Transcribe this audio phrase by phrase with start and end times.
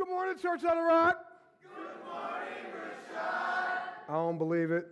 [0.00, 1.18] Good morning, Church on the Rock.
[1.60, 4.08] Good morning, Rashad.
[4.08, 4.86] I don't believe it.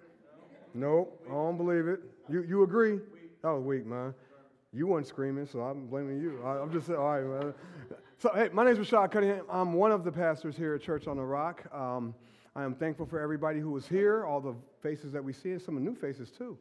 [0.75, 2.01] Nope, I don't believe it.
[2.29, 2.99] You, you agree?
[3.43, 4.13] That was weak, man.
[4.71, 6.43] You weren't screaming, so I'm blaming you.
[6.45, 7.55] I, am just saying, all right, man.
[8.19, 9.47] So, hey, my name is Rashad Cunningham.
[9.51, 11.65] I'm one of the pastors here at Church on the Rock.
[11.75, 12.15] Um,
[12.55, 15.63] I am thankful for everybody who was here, all the faces that we see, and
[15.63, 16.59] some new faces too.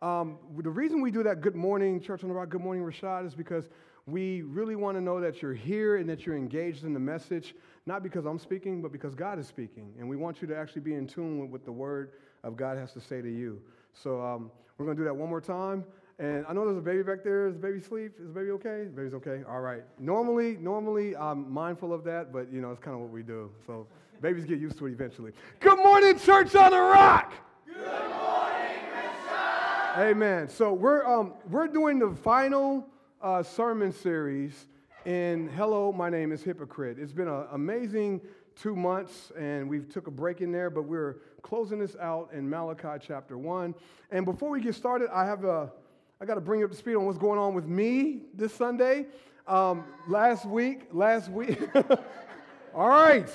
[0.00, 3.26] Um, the reason we do that Good Morning Church on the Rock, Good Morning Rashad,
[3.26, 3.68] is because
[4.06, 7.54] we really want to know that you're here and that you're engaged in the message,
[7.90, 9.92] not because I'm speaking, but because God is speaking.
[9.98, 12.12] And we want you to actually be in tune with what the Word
[12.44, 13.60] of God has to say to you.
[13.92, 15.84] So um, we're going to do that one more time.
[16.20, 17.48] And I know there's a baby back there.
[17.48, 18.12] Is the baby asleep?
[18.20, 18.84] Is the baby okay?
[18.84, 19.42] The baby's okay.
[19.48, 19.82] All right.
[19.98, 23.50] Normally, normally I'm mindful of that, but you know it's kind of what we do.
[23.66, 23.88] So
[24.22, 25.32] babies get used to it eventually.
[25.58, 27.32] Good morning, Church on the Rock.
[27.66, 30.10] Good morning, Richard.
[30.10, 30.48] Amen.
[30.48, 32.86] So we're um, we're doing the final
[33.20, 34.66] uh, sermon series
[35.06, 36.98] in Hello, my name is Hypocrite.
[36.98, 38.20] It's been an amazing
[38.54, 42.48] two months, and we've took a break in there, but we're closing this out in
[42.48, 43.74] Malachi chapter one.
[44.10, 45.72] And before we get started, I have a
[46.20, 48.52] I got to bring you up to speed on what's going on with me this
[48.52, 49.06] Sunday.
[49.46, 51.58] Um, last week, last week,
[52.74, 53.26] all right,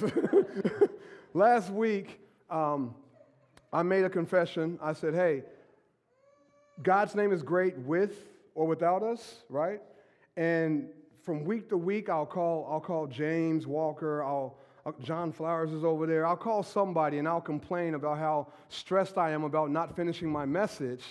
[1.33, 2.19] last week,
[2.51, 2.93] um,
[3.73, 4.77] I made a confession.
[4.83, 5.43] I said, "Hey,
[6.83, 8.13] God's name is great with
[8.53, 9.81] or without us, right?
[10.37, 10.89] And
[11.25, 15.83] from week to week, I'll call, I'll call James Walker, I'll, uh, John Flowers is
[15.83, 16.27] over there.
[16.27, 20.45] I'll call somebody and I'll complain about how stressed I am about not finishing my
[20.45, 21.03] message.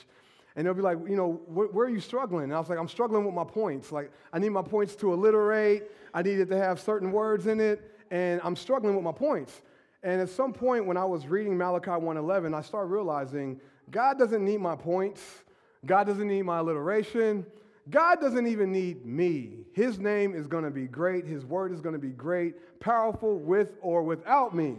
[0.54, 2.44] And they'll be like, you know, where, where, are you struggling?
[2.44, 3.90] And I was like, I'm struggling with my points.
[3.90, 5.82] Like, I need my points to alliterate.
[6.14, 7.90] I needed to have certain words in it.
[8.12, 9.62] And I'm struggling with my points.
[10.04, 14.44] And at some point when I was reading Malachi 1:11, I started realizing God doesn't
[14.44, 15.42] need my points.
[15.84, 17.44] God doesn't need my alliteration.
[17.90, 19.64] God doesn't even need me.
[19.72, 21.26] His name is going to be great.
[21.26, 24.76] His word is going to be great, powerful with or without me.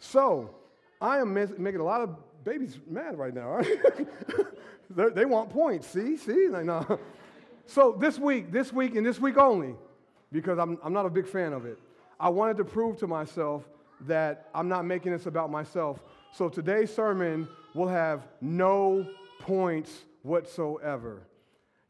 [0.00, 0.54] So
[1.00, 3.50] I am making a lot of babies mad right now.
[3.50, 3.76] Right?
[5.14, 5.86] they want points.
[5.86, 6.98] See, see, like, no.
[7.66, 9.76] So this week, this week, and this week only,
[10.32, 11.78] because I'm, I'm not a big fan of it.
[12.18, 13.64] I wanted to prove to myself
[14.06, 16.02] that I'm not making this about myself.
[16.32, 19.06] So today's sermon will have no
[19.38, 21.22] points whatsoever.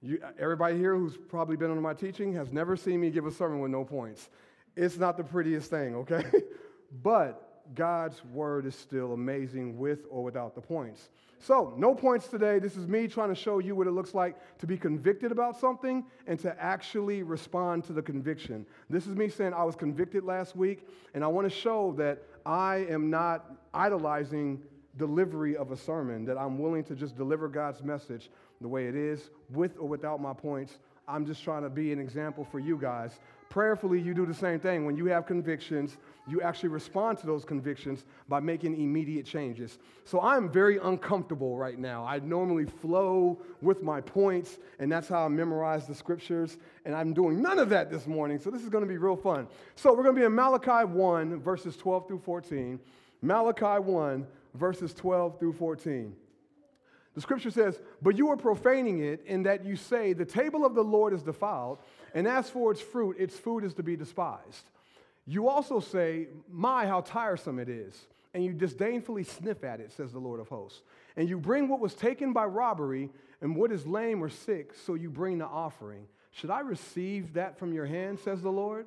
[0.02, 3.30] You, everybody here who's probably been under my teaching has never seen me give a
[3.30, 4.30] sermon with no points.
[4.74, 6.24] It's not the prettiest thing, okay?
[7.02, 11.10] but God's word is still amazing with or without the points.
[11.38, 12.58] So, no points today.
[12.58, 15.58] This is me trying to show you what it looks like to be convicted about
[15.58, 18.66] something and to actually respond to the conviction.
[18.88, 22.22] This is me saying I was convicted last week, and I want to show that
[22.46, 24.62] I am not idolizing
[24.96, 28.94] delivery of a sermon, that I'm willing to just deliver God's message the way it
[28.94, 30.78] is, with or without my points.
[31.08, 33.18] I'm just trying to be an example for you guys.
[33.48, 34.86] Prayerfully, you do the same thing.
[34.86, 35.96] When you have convictions,
[36.28, 39.78] you actually respond to those convictions by making immediate changes.
[40.04, 42.04] So I'm very uncomfortable right now.
[42.04, 47.12] I normally flow with my points, and that's how I memorize the scriptures, and I'm
[47.12, 48.38] doing none of that this morning.
[48.38, 49.48] So this is going to be real fun.
[49.74, 52.78] So we're going to be in Malachi 1, verses 12 through 14.
[53.20, 56.14] Malachi 1, verses 12 through 14.
[57.14, 60.74] The scripture says, But you are profaning it in that you say, The table of
[60.74, 61.78] the Lord is defiled,
[62.14, 64.70] and as for its fruit, its food is to be despised.
[65.26, 68.06] You also say, My, how tiresome it is.
[68.32, 70.82] And you disdainfully sniff at it, says the Lord of hosts.
[71.16, 73.10] And you bring what was taken by robbery
[73.40, 76.06] and what is lame or sick, so you bring the offering.
[76.30, 78.86] Should I receive that from your hand, says the Lord?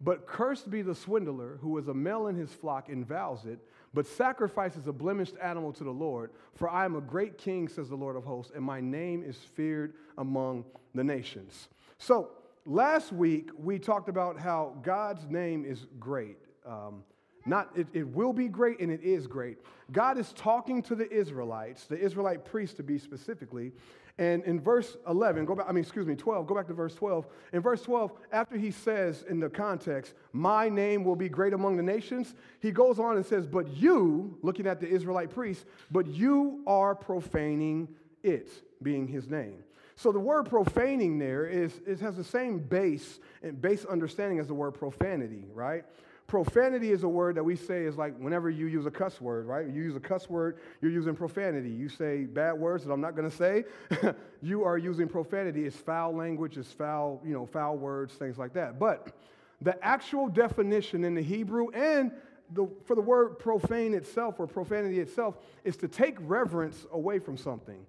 [0.00, 3.58] But cursed be the swindler who is a male in his flock and vows it,
[3.96, 6.30] but sacrifice is a blemished animal to the Lord.
[6.52, 9.38] For I am a great king, says the Lord of hosts, and my name is
[9.38, 11.68] feared among the nations.
[11.96, 12.28] So,
[12.66, 16.36] last week we talked about how God's name is great.
[16.66, 17.04] Um,
[17.46, 19.56] not it, it will be great and it is great.
[19.92, 23.72] God is talking to the Israelites, the Israelite priests to be specifically,
[24.18, 26.94] and in verse 11, go back, I mean, excuse me, 12, go back to verse
[26.94, 27.26] 12.
[27.52, 31.76] In verse 12, after he says in the context, My name will be great among
[31.76, 36.06] the nations, he goes on and says, But you, looking at the Israelite priests, but
[36.06, 37.88] you are profaning
[38.22, 38.48] it,
[38.82, 39.62] being his name.
[39.96, 44.46] So the word profaning there is, it has the same base and base understanding as
[44.46, 45.84] the word profanity, right?
[46.26, 49.46] Profanity is a word that we say is like whenever you use a cuss word,
[49.46, 49.66] right?
[49.66, 51.70] You use a cuss word, you're using profanity.
[51.70, 53.64] You say bad words that I'm not going to say,
[54.42, 55.66] you are using profanity.
[55.66, 58.78] It's foul language, it's foul, you know, foul words, things like that.
[58.80, 59.12] But
[59.60, 62.10] the actual definition in the Hebrew and
[62.52, 67.36] the, for the word profane itself or profanity itself is to take reverence away from
[67.36, 67.86] something.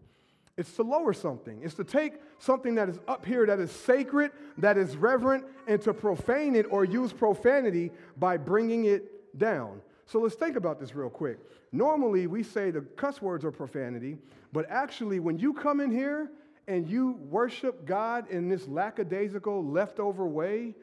[0.57, 1.61] It's to lower something.
[1.61, 5.79] It's to take something that is up here that is sacred, that is reverent, and
[5.83, 9.81] to profane it or use profanity by bringing it down.
[10.07, 11.37] So let's think about this real quick.
[11.71, 14.17] Normally, we say the cuss words are profanity,
[14.51, 16.31] but actually, when you come in here
[16.67, 20.75] and you worship God in this lackadaisical, leftover way,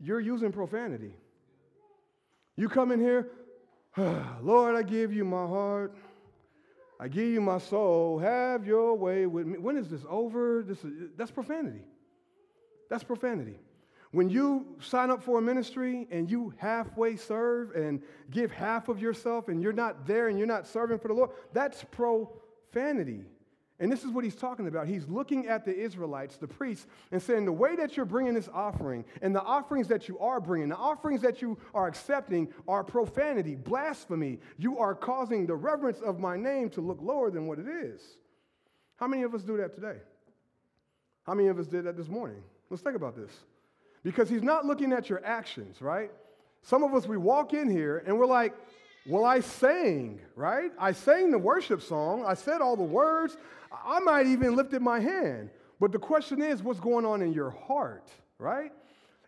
[0.00, 1.14] you're using profanity.
[2.56, 3.30] You come in here,
[3.96, 5.94] ah, Lord, I give you my heart.
[7.00, 8.18] I give you my soul.
[8.18, 9.58] Have your way with me.
[9.58, 10.62] When is this over?
[10.62, 11.82] This is, that's profanity.
[12.90, 13.58] That's profanity.
[14.10, 19.00] When you sign up for a ministry and you halfway serve and give half of
[19.00, 23.24] yourself and you're not there and you're not serving for the Lord, that's profanity.
[23.80, 24.88] And this is what he's talking about.
[24.88, 28.48] He's looking at the Israelites, the priests, and saying, The way that you're bringing this
[28.52, 32.82] offering and the offerings that you are bringing, the offerings that you are accepting are
[32.82, 34.40] profanity, blasphemy.
[34.56, 38.00] You are causing the reverence of my name to look lower than what it is.
[38.96, 39.98] How many of us do that today?
[41.22, 42.42] How many of us did that this morning?
[42.70, 43.30] Let's think about this.
[44.02, 46.10] Because he's not looking at your actions, right?
[46.62, 48.54] Some of us, we walk in here and we're like,
[49.06, 50.70] well, I sang, right?
[50.78, 52.24] I sang the worship song.
[52.26, 53.38] I said all the words.
[53.72, 55.50] I might even lifted my hand.
[55.80, 58.72] But the question is, what's going on in your heart, right?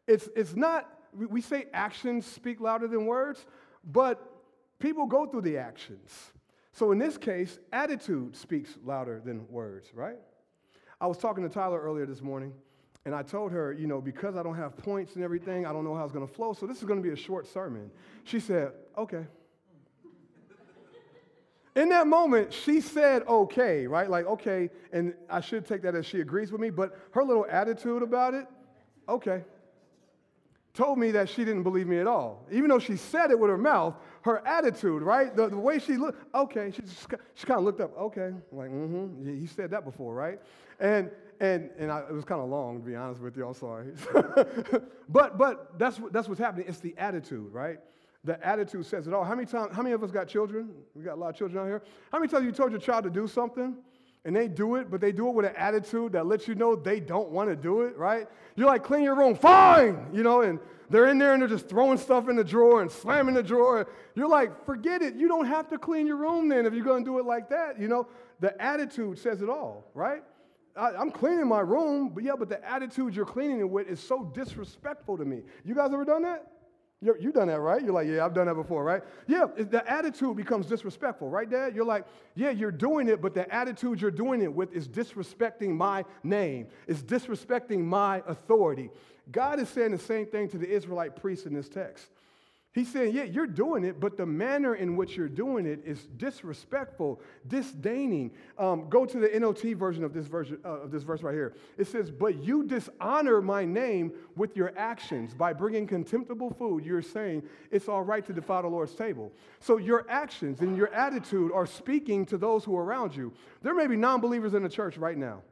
[0.07, 3.47] It's, it's not, we say actions speak louder than words,
[3.85, 4.21] but
[4.79, 6.33] people go through the actions.
[6.73, 10.19] So in this case, attitude speaks louder than words, right?
[11.01, 12.53] I was talking to Tyler earlier this morning,
[13.05, 15.85] and I told her, you know, because I don't have points and everything, I don't
[15.85, 17.91] know how it's going to flow, so this is going to be a short sermon.
[18.25, 19.27] She said, okay.
[21.81, 24.11] In that moment, she said okay, right?
[24.11, 27.47] Like, okay, and I should take that as she agrees with me, but her little
[27.49, 28.47] attitude about it,
[29.09, 29.45] okay,
[30.75, 32.47] told me that she didn't believe me at all.
[32.53, 33.95] Even though she said it with her mouth,
[34.25, 35.35] her attitude, right?
[35.35, 38.69] The, the way she looked, okay, she, just, she kind of looked up, okay, like,
[38.69, 40.39] mm-hmm, he said that before, right?
[40.81, 41.11] And,
[41.41, 43.87] and, and I, it was kind of long, to be honest with you, I'm sorry.
[45.09, 46.67] but, but that's, that's what's happening.
[46.69, 47.79] It's the attitude, right?
[48.25, 49.25] The attitude says it all.
[49.25, 50.71] How many times, how many of us got children?
[50.95, 51.83] We got a lot of children out here.
[52.13, 53.77] How many times you told your child to do something
[54.25, 56.77] and they do it, but they do it with an attitude that lets you know
[56.77, 58.29] they don't want to do it, right?
[58.57, 60.59] You're like, clean your room, fine, you know, and
[60.91, 63.89] they're in there and they're just throwing stuff in the drawer and slamming the drawer.
[64.15, 65.15] You're like, forget it.
[65.15, 67.49] You don't have to clean your room then if you're going to do it like
[67.49, 68.09] that, you know?
[68.41, 70.23] The attitude says it all, right?
[70.77, 74.01] I, am cleaning my room, but yeah, but the attitude you're cleaning it with is
[74.01, 75.43] so disrespectful to me.
[75.65, 76.47] You guys ever done that?
[77.03, 77.83] You have done that, right?
[77.83, 79.03] You're like, yeah, I've done that before, right?
[79.27, 81.75] Yeah, the attitude becomes disrespectful, right, Dad?
[81.75, 82.05] You're like,
[82.35, 86.67] yeah, you're doing it, but the attitude you're doing it with is disrespecting my name,
[86.87, 88.91] is disrespecting my authority.
[89.33, 92.09] God is saying the same thing to the Israelite priests in this text.
[92.73, 96.07] He's saying, yeah, you're doing it, but the manner in which you're doing it is
[96.17, 98.31] disrespectful, disdaining.
[98.59, 101.57] Um, go to the NLT version of this, version, uh, of this verse right here.
[101.79, 105.35] It says, But you dishonor my name with your actions.
[105.35, 109.33] By bringing contemptible food, you're saying it's all right to defile the Lord's table.
[109.59, 113.33] So your actions and your attitude are speaking to those who are around you.
[113.63, 115.43] There may be non believers in the church right now.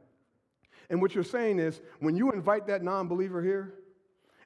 [0.89, 3.73] And what you're saying is, when you invite that non believer here,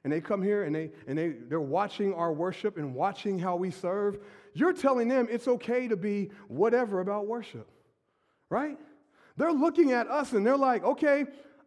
[0.04, 3.56] and they come here and, they, and they, they're watching our worship and watching how
[3.56, 4.18] we serve,
[4.52, 7.66] you're telling them it's okay to be whatever about worship,
[8.50, 8.78] right?
[9.36, 11.24] They're looking at us and they're like, okay,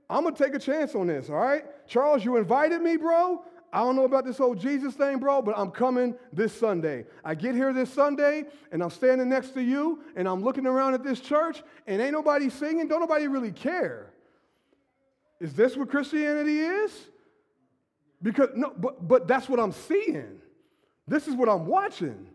[0.10, 1.66] I'm gonna take a chance on this, all right?
[1.88, 3.44] Charles, you invited me, bro.
[3.74, 7.06] I don't know about this whole Jesus thing, bro, but I'm coming this Sunday.
[7.26, 10.94] I get here this Sunday and I'm standing next to you and I'm looking around
[10.94, 14.14] at this church and ain't nobody singing, don't nobody really care.
[15.42, 16.92] Is this what Christianity is?
[18.22, 20.40] Because no, but but that's what I'm seeing.
[21.08, 22.28] This is what I'm watching.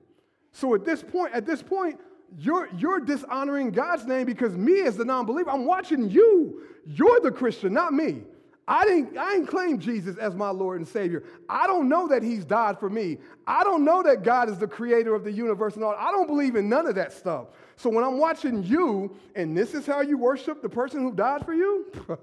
[0.52, 1.98] So at this point, at this point,
[2.38, 6.62] you're you're dishonoring God's name because me as the non-believer, I'm watching you.
[6.86, 8.22] You're the Christian, not me.
[8.66, 11.24] I didn't, I didn't claim Jesus as my Lord and Savior.
[11.48, 13.18] I don't know that He's died for me.
[13.46, 15.94] I don't know that God is the creator of the universe and all.
[15.98, 17.48] I don't believe in none of that stuff.
[17.76, 21.44] So when I'm watching you, and this is how you worship the person who died
[21.44, 21.86] for you,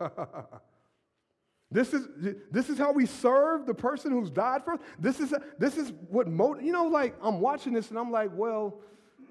[1.72, 2.08] This is,
[2.52, 4.80] this is how we serve the person who's died for us.
[4.98, 8.32] This is, this is what, mo- you know, like I'm watching this and I'm like,
[8.34, 8.80] well,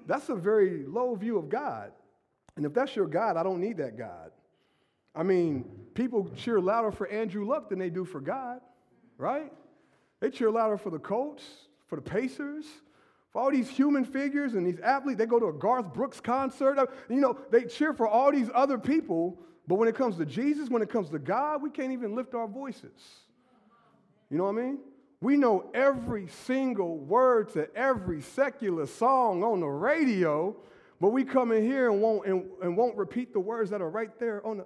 [0.07, 1.91] that's a very low view of God.
[2.55, 4.31] And if that's your God, I don't need that God.
[5.13, 5.65] I mean,
[5.95, 8.61] people cheer louder for Andrew Luck than they do for God,
[9.17, 9.51] right?
[10.21, 11.43] They cheer louder for the Colts,
[11.87, 12.65] for the Pacers,
[13.31, 15.17] for all these human figures and these athletes.
[15.17, 16.89] They go to a Garth Brooks concert.
[17.09, 19.39] You know, they cheer for all these other people
[19.69, 22.33] but when it comes to Jesus, when it comes to God, we can't even lift
[22.33, 22.91] our voices.
[24.31, 24.79] You know what I mean?
[25.21, 30.55] We know every single word to every secular song on the radio,
[30.99, 33.89] But we come in here and won't, and, and won't repeat the words that are
[33.89, 34.65] right there on the,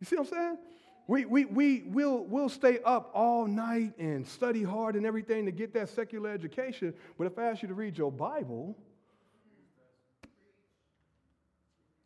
[0.00, 0.58] you see what I'm saying?
[1.06, 5.52] We, we, we will we'll stay up all night and study hard and everything to
[5.52, 6.94] get that secular education.
[7.18, 8.78] But if I ask you to read your Bible,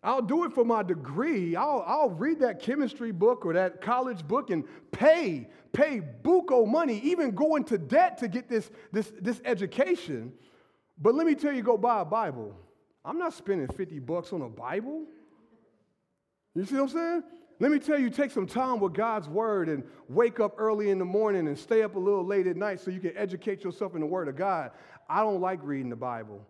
[0.03, 1.57] I'll do it for my degree.
[1.57, 7.01] I'll, I'll read that chemistry book or that college book and pay, pay buco money,
[7.01, 10.33] even go into debt to get this, this, this education.
[11.01, 12.55] But let me tell you, go buy a Bible.
[13.05, 15.05] I'm not spending 50 bucks on a Bible.
[16.55, 17.23] You see what I'm saying?
[17.61, 20.99] Let me tell you, take some time with God's word and wake up early in
[21.01, 23.95] the morning and stay up a little late at night so you can educate yourself
[23.95, 24.71] in the word of God.
[25.09, 26.47] I don't like reading the Bible.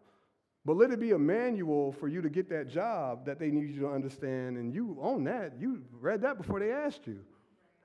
[0.69, 3.71] But let it be a manual for you to get that job that they need
[3.71, 4.59] you to understand.
[4.59, 5.55] And you own that.
[5.59, 7.21] You read that before they asked you.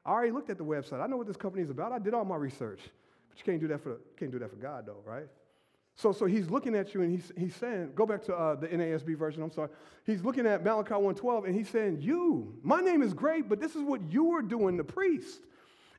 [0.06, 1.00] I already looked at the website.
[1.00, 1.94] I know what this company is about.
[1.94, 2.82] I did all my research.
[3.30, 5.28] But you can't do that for, can't do that for God, though, right?
[5.96, 8.68] So, so he's looking at you and he's, he's saying, go back to uh, the
[8.68, 9.70] NASB version, I'm sorry.
[10.06, 13.78] He's looking at Malachi 112 and he's saying, You, my name is great, but this
[13.78, 15.40] is what you are doing, the priest.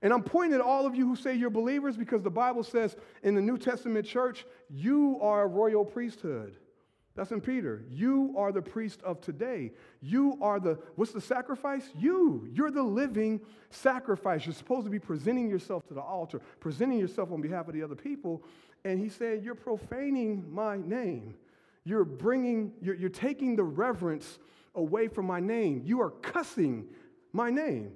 [0.03, 2.95] And I'm pointing at all of you who say you're believers because the Bible says
[3.23, 6.59] in the New Testament church, you are a royal priesthood.
[7.17, 7.85] That's in Peter.
[7.89, 9.71] You are the priest of today.
[10.01, 11.89] You are the, what's the sacrifice?
[11.97, 12.49] You.
[12.53, 13.41] You're the living
[13.71, 14.45] sacrifice.
[14.45, 17.83] You're supposed to be presenting yourself to the altar, presenting yourself on behalf of the
[17.85, 18.43] other people.
[18.85, 21.37] And he said, You're profaning my name.
[21.85, 24.39] You're bringing, you're, you're taking the reverence
[24.75, 25.83] away from my name.
[25.85, 26.87] You are cussing
[27.33, 27.93] my name.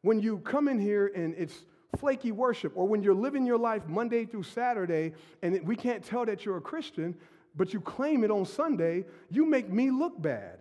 [0.00, 1.64] When you come in here and it's
[1.98, 6.24] flaky worship, or when you're living your life Monday through Saturday and we can't tell
[6.26, 7.14] that you're a Christian,
[7.54, 10.58] but you claim it on Sunday, you make me look bad.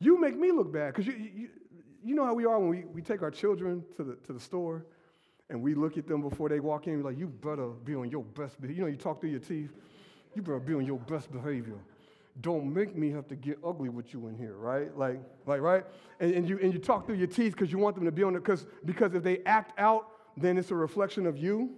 [0.00, 1.48] You make me look bad because you, you,
[2.02, 4.40] you know how we are when we, we take our children to the, to the
[4.40, 4.84] store
[5.50, 8.24] and we look at them before they walk in, like, you better be on your
[8.24, 8.76] best behavior.
[8.76, 9.72] You know, you talk through your teeth.
[10.34, 11.78] You better be on your best behavior.
[12.40, 14.96] Don't make me have to get ugly with you in here, right?
[14.96, 15.84] Like, like right?
[16.18, 18.24] And, and you, and you talk through your teeth because you want them to be
[18.24, 21.74] on it, because because if they act out, then it's a reflection of you.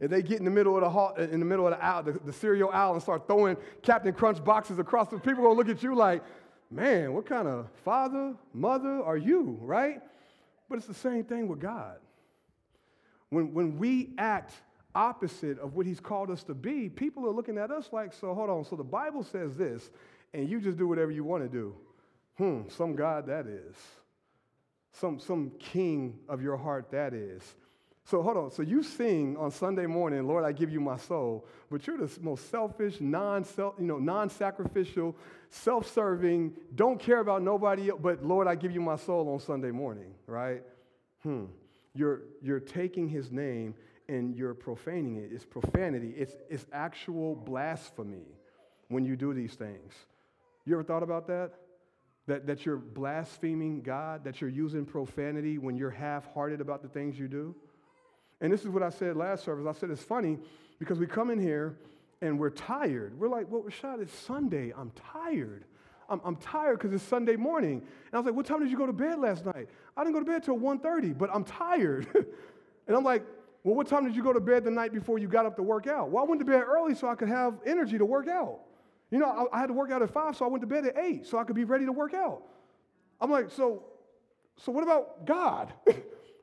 [0.00, 2.02] If they get in the middle of the hall, in the middle of the aisle,
[2.04, 5.68] the, the cereal aisle, and start throwing Captain Crunch boxes across the people, gonna look
[5.68, 6.22] at you like,
[6.70, 10.00] man, what kind of father, mother are you, right?
[10.68, 11.96] But it's the same thing with God.
[13.30, 14.52] When, when we act
[14.94, 18.34] opposite of what He's called us to be, people are looking at us like, so
[18.34, 19.90] hold on, so the Bible says this,
[20.32, 21.74] and you just do whatever you want to do.
[22.36, 23.74] Hmm, some God that is.
[24.92, 27.42] Some, some king of your heart that is.
[28.08, 28.50] So hold on.
[28.50, 32.10] So you sing on Sunday morning, Lord, I give you my soul, but you're the
[32.22, 35.14] most selfish, non-self, you know, non-sacrificial,
[35.50, 39.72] self-serving, don't care about nobody else, but Lord, I give you my soul on Sunday
[39.72, 40.62] morning, right?
[41.22, 41.44] Hmm.
[41.94, 43.74] You're, you're taking his name
[44.08, 45.28] and you're profaning it.
[45.30, 46.14] It's profanity.
[46.16, 48.24] It's, it's actual blasphemy
[48.88, 49.92] when you do these things.
[50.64, 51.50] You ever thought about that?
[52.26, 56.88] That, that you're blaspheming God, that you're using profanity when you're half hearted about the
[56.88, 57.54] things you do?
[58.40, 59.66] And this is what I said last service.
[59.68, 60.38] I said it's funny
[60.78, 61.76] because we come in here
[62.20, 63.18] and we're tired.
[63.18, 64.72] We're like, well, Rashad, it's Sunday.
[64.76, 65.64] I'm tired.
[66.08, 67.80] I'm, I'm tired because it's Sunday morning.
[67.80, 69.68] And I was like, what time did you go to bed last night?
[69.96, 72.06] I didn't go to bed till 1.30, but I'm tired.
[72.86, 73.24] and I'm like,
[73.64, 75.62] well, what time did you go to bed the night before you got up to
[75.62, 76.10] work out?
[76.10, 78.60] Well, I went to bed early so I could have energy to work out.
[79.10, 80.86] You know, I, I had to work out at 5, so I went to bed
[80.86, 82.42] at 8 so I could be ready to work out.
[83.20, 83.84] I'm like, so,
[84.56, 85.72] so what about God?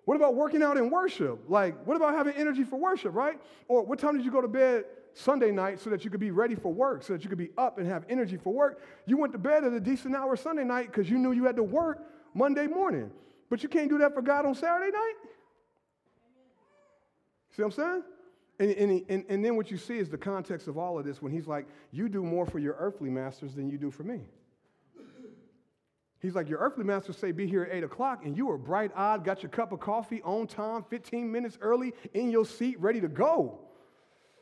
[0.06, 1.40] What about working out in worship?
[1.48, 3.40] Like, what about having energy for worship, right?
[3.68, 6.32] Or what time did you go to bed Sunday night so that you could be
[6.32, 8.82] ready for work, so that you could be up and have energy for work?
[9.08, 11.56] You went to bed at a decent hour Sunday night because you knew you had
[11.56, 13.10] to work Monday morning.
[13.50, 15.14] But you can't do that for God on Saturday night?
[17.56, 18.04] See what I'm saying?
[18.60, 21.22] And, and, and, and then what you see is the context of all of this
[21.22, 24.22] when he's like, You do more for your earthly masters than you do for me.
[26.22, 28.92] He's like, Your earthly master say, Be here at 8 o'clock, and you were bright
[28.96, 33.02] eyed, got your cup of coffee on time, 15 minutes early, in your seat, ready
[33.02, 33.60] to go.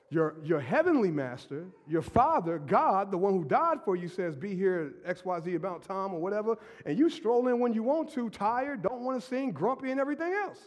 [0.09, 4.55] Your, your heavenly master, your father, God, the one who died for you, says, Be
[4.55, 8.29] here at XYZ about time or whatever, and you stroll in when you want to,
[8.29, 10.59] tired, don't want to sing, grumpy, and everything else.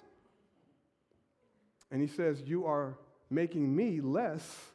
[1.90, 2.98] And he says, You are
[3.30, 4.72] making me less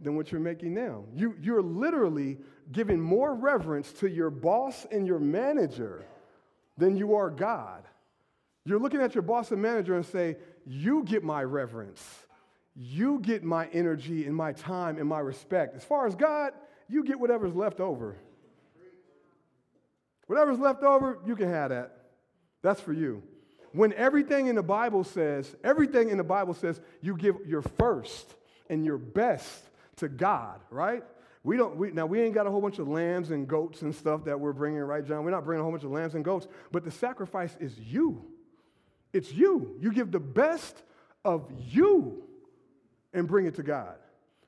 [0.00, 1.04] than what you're making now.
[1.14, 2.38] You, you're literally
[2.72, 6.04] giving more reverence to your boss and your manager
[6.76, 7.82] than you are God.
[8.64, 12.02] You're looking at your boss and manager and say, You get my reverence.
[12.74, 15.76] You get my energy and my time and my respect.
[15.76, 16.52] As far as God,
[16.88, 18.16] you get whatever's left over.
[20.26, 21.96] Whatever's left over, you can have that.
[22.62, 23.22] That's for you.
[23.72, 28.34] When everything in the Bible says, everything in the Bible says, you give your first
[28.70, 31.04] and your best to God, right?
[31.44, 33.94] We don't, we, now we ain't got a whole bunch of lambs and goats and
[33.94, 35.24] stuff that we're bringing, right, John?
[35.24, 38.24] We're not bringing a whole bunch of lambs and goats, but the sacrifice is you.
[39.12, 39.76] It's you.
[39.78, 40.82] You give the best
[41.22, 42.24] of you
[43.12, 43.96] and bring it to God,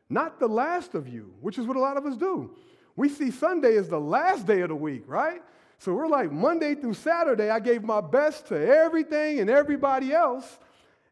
[0.08, 2.56] not the last of you, which is what a lot of us do.
[2.96, 5.42] We see Sunday as the last day of the week, right?
[5.78, 10.58] So we're like Monday through Saturday, I gave my best to everything and everybody else,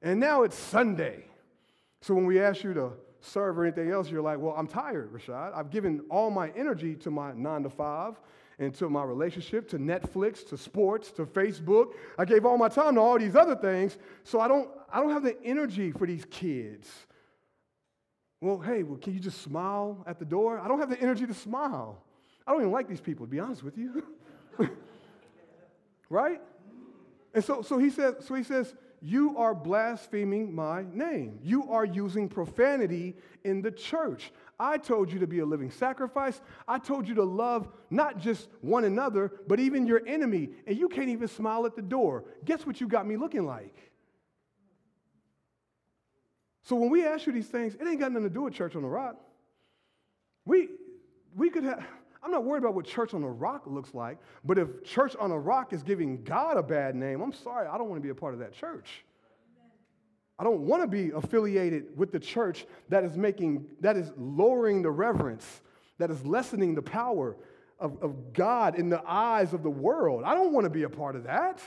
[0.01, 1.27] and now it's Sunday.
[2.01, 2.93] So when we ask you to
[3.25, 5.55] serve or anything else, you're like, well, I'm tired, Rashad.
[5.55, 8.21] I've given all my energy to my nine to five
[8.59, 11.93] and to my relationship, to Netflix, to sports, to Facebook.
[12.19, 15.11] I gave all my time to all these other things, so I don't, I don't
[15.11, 16.89] have the energy for these kids.
[18.41, 20.59] Well, hey, well, can you just smile at the door?
[20.59, 22.03] I don't have the energy to smile.
[22.47, 24.05] I don't even like these people, to be honest with you.
[26.11, 26.41] right?
[27.33, 28.75] And so, so he says, so he says,
[29.05, 31.39] you are blaspheming my name.
[31.43, 34.33] You are using profanity in the church.
[34.59, 36.41] I told you to be a living sacrifice.
[36.67, 40.49] I told you to love not just one another, but even your enemy.
[40.67, 42.25] And you can't even smile at the door.
[42.47, 43.77] Guess what you got me looking like?
[46.63, 48.75] So when we ask you these things, it ain't got nothing to do with church
[48.75, 49.17] on the rock.
[50.47, 50.71] We,
[51.37, 51.85] we could have,
[52.25, 55.31] I'm not worried about what church on the rock looks like, but if church on
[55.31, 58.09] a rock is giving God a bad name, I'm sorry, I don't want to be
[58.09, 59.05] a part of that church.
[60.39, 64.81] I don't want to be affiliated with the church that is making, that is lowering
[64.81, 65.61] the reverence,
[65.99, 67.37] that is lessening the power
[67.79, 70.25] of, of God in the eyes of the world.
[70.25, 71.61] I don't want to be a part of that.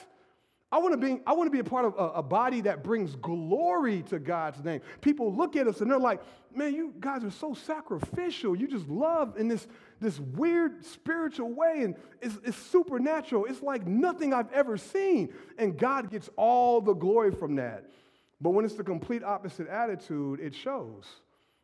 [0.70, 2.84] I want to be, I want to be a part of a, a, body that
[2.84, 4.82] brings glory to God's name.
[5.00, 6.22] People look at us and they're like,
[6.54, 8.54] man, you guys are so sacrificial.
[8.54, 9.66] You just love in this,
[10.00, 13.46] this weird spiritual way, and it's, it's supernatural.
[13.46, 15.34] It's like nothing I've ever seen.
[15.58, 17.90] And God gets all the glory from that.
[18.40, 21.06] But when it's the complete opposite attitude, it shows.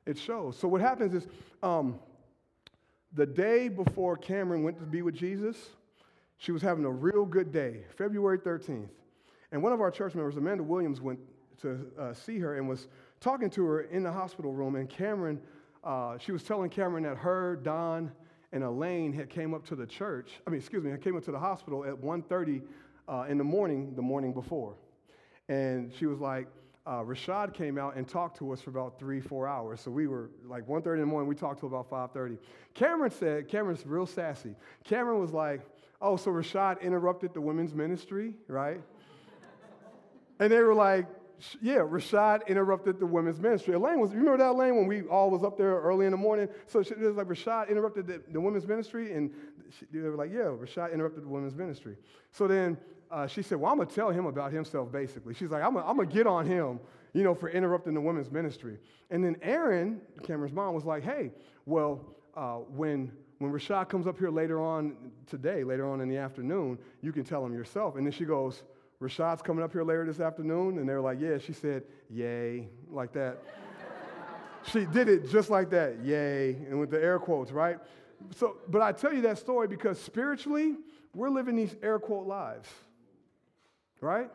[0.05, 0.57] It shows.
[0.57, 1.27] So what happens is
[1.61, 1.99] um,
[3.13, 5.57] the day before Cameron went to be with Jesus,
[6.37, 8.89] she was having a real good day, February 13th.
[9.51, 11.19] And one of our church members, Amanda Williams, went
[11.61, 12.87] to uh, see her and was
[13.19, 14.75] talking to her in the hospital room.
[14.75, 15.39] And Cameron,
[15.83, 18.11] uh, she was telling Cameron that her, Don,
[18.53, 20.39] and Elaine had came up to the church.
[20.45, 22.61] I mean, excuse me, had came up to the hospital at 1.30
[23.09, 24.75] uh, in the morning, the morning before.
[25.49, 26.47] And she was like,
[26.85, 29.81] uh, Rashad came out and talked to us for about three, four hours.
[29.81, 32.37] So we were like 1.30 in the morning, we talked till about 5.30.
[32.75, 34.55] Cameron said, Cameron's real sassy.
[34.83, 35.61] Cameron was like,
[35.99, 38.81] oh, so Rashad interrupted the women's ministry, right?
[40.39, 41.07] and they were like,
[41.61, 43.73] yeah, Rashad interrupted the women's ministry.
[43.73, 46.17] Elaine was, you remember that, Elaine, when we all was up there early in the
[46.17, 46.47] morning?
[46.67, 49.31] So she, it was like, Rashad interrupted the, the women's ministry, and
[49.77, 51.97] she, they were like, yeah, Rashad interrupted the women's ministry.
[52.31, 52.77] So then
[53.11, 55.33] uh, she said, well, I'm going to tell him about himself, basically.
[55.33, 56.79] She's like, I'm going to get on him,
[57.13, 58.77] you know, for interrupting the women's ministry.
[59.09, 61.31] And then Erin, Cameron's mom, was like, hey,
[61.65, 62.01] well,
[62.35, 64.95] uh, when when Rashad comes up here later on
[65.27, 67.97] today, later on in the afternoon, you can tell him yourself.
[67.97, 68.63] And then she goes,
[69.03, 70.77] Rashad's coming up here later this afternoon?
[70.77, 71.37] And they're like, yeah.
[71.37, 73.37] She said, yay, like that.
[74.71, 77.77] she did it just like that, yay, and with the air quotes, right?
[78.37, 80.75] So, but I tell you that story because spiritually,
[81.13, 82.69] we're living these air quote lives,
[83.99, 84.31] right?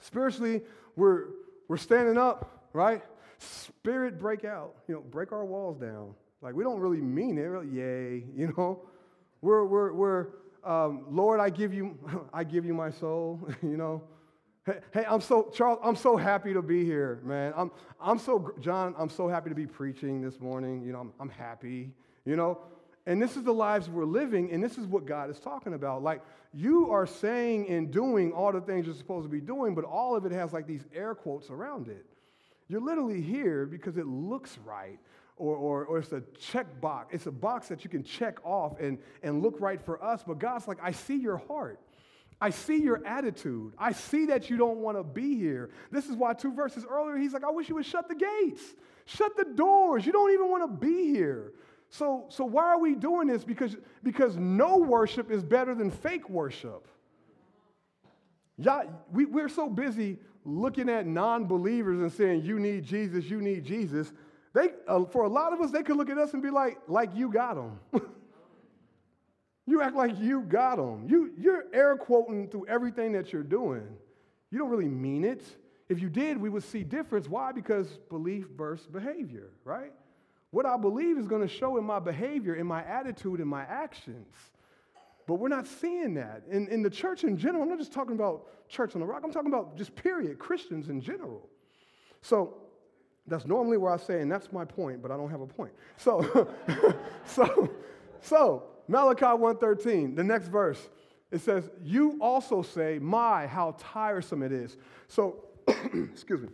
[0.00, 0.62] Spiritually,
[0.94, 1.26] we're,
[1.66, 3.02] we're standing up, right?
[3.38, 6.14] Spirit break out, you know, break our walls down.
[6.40, 7.42] Like, we don't really mean it.
[7.42, 8.82] Really, yay, you know?
[9.40, 10.26] We're, we're, we're
[10.64, 11.98] um, Lord, I give you,
[12.32, 14.02] I give you my soul, you know?
[14.64, 17.52] Hey, hey, I'm so, Charles, I'm so happy to be here, man.
[17.56, 20.82] I'm, I'm so, John, I'm so happy to be preaching this morning.
[20.82, 21.90] You know, I'm, I'm happy,
[22.24, 22.58] you know?
[23.04, 26.04] And this is the lives we're living, and this is what God is talking about.
[26.04, 26.22] Like,
[26.54, 30.14] you are saying and doing all the things you're supposed to be doing, but all
[30.14, 32.06] of it has like these air quotes around it.
[32.68, 35.00] You're literally here because it looks right
[35.36, 37.14] or, or, or it's a check box.
[37.14, 40.22] It's a box that you can check off and, and look right for us.
[40.26, 41.80] But God's like, I see your heart.
[42.40, 43.72] I see your attitude.
[43.78, 45.70] I see that you don't want to be here.
[45.92, 48.62] This is why two verses earlier, he's like, I wish you would shut the gates,
[49.04, 50.04] shut the doors.
[50.04, 51.52] You don't even want to be here.
[51.88, 53.44] So, so why are we doing this?
[53.44, 56.88] Because, because no worship is better than fake worship.
[58.58, 63.40] Yeah, we, we're so busy looking at non believers and saying, You need Jesus, you
[63.40, 64.12] need Jesus.
[64.54, 66.78] They, uh, for a lot of us, they could look at us and be like,
[66.86, 67.80] like you got them.
[69.66, 71.06] you act like you got them.
[71.08, 73.86] You, you're air quoting through everything that you're doing.
[74.50, 75.42] You don't really mean it.
[75.88, 77.28] If you did, we would see difference.
[77.28, 77.52] Why?
[77.52, 79.92] Because belief versus behavior, right?
[80.50, 83.62] What I believe is going to show in my behavior, in my attitude, in my
[83.62, 84.34] actions.
[85.26, 86.42] But we're not seeing that.
[86.50, 89.22] In, in the church in general, I'm not just talking about church on the rock,
[89.24, 91.48] I'm talking about just period, Christians in general.
[92.20, 92.56] So
[93.26, 95.72] That's normally where I say, and that's my point, but I don't have a point.
[95.96, 96.48] So,
[97.24, 97.70] so,
[98.20, 100.88] so Malachi 1:13, the next verse,
[101.30, 104.76] it says, "You also say, my, how tiresome it is."
[105.08, 105.44] So,
[106.12, 106.48] excuse me.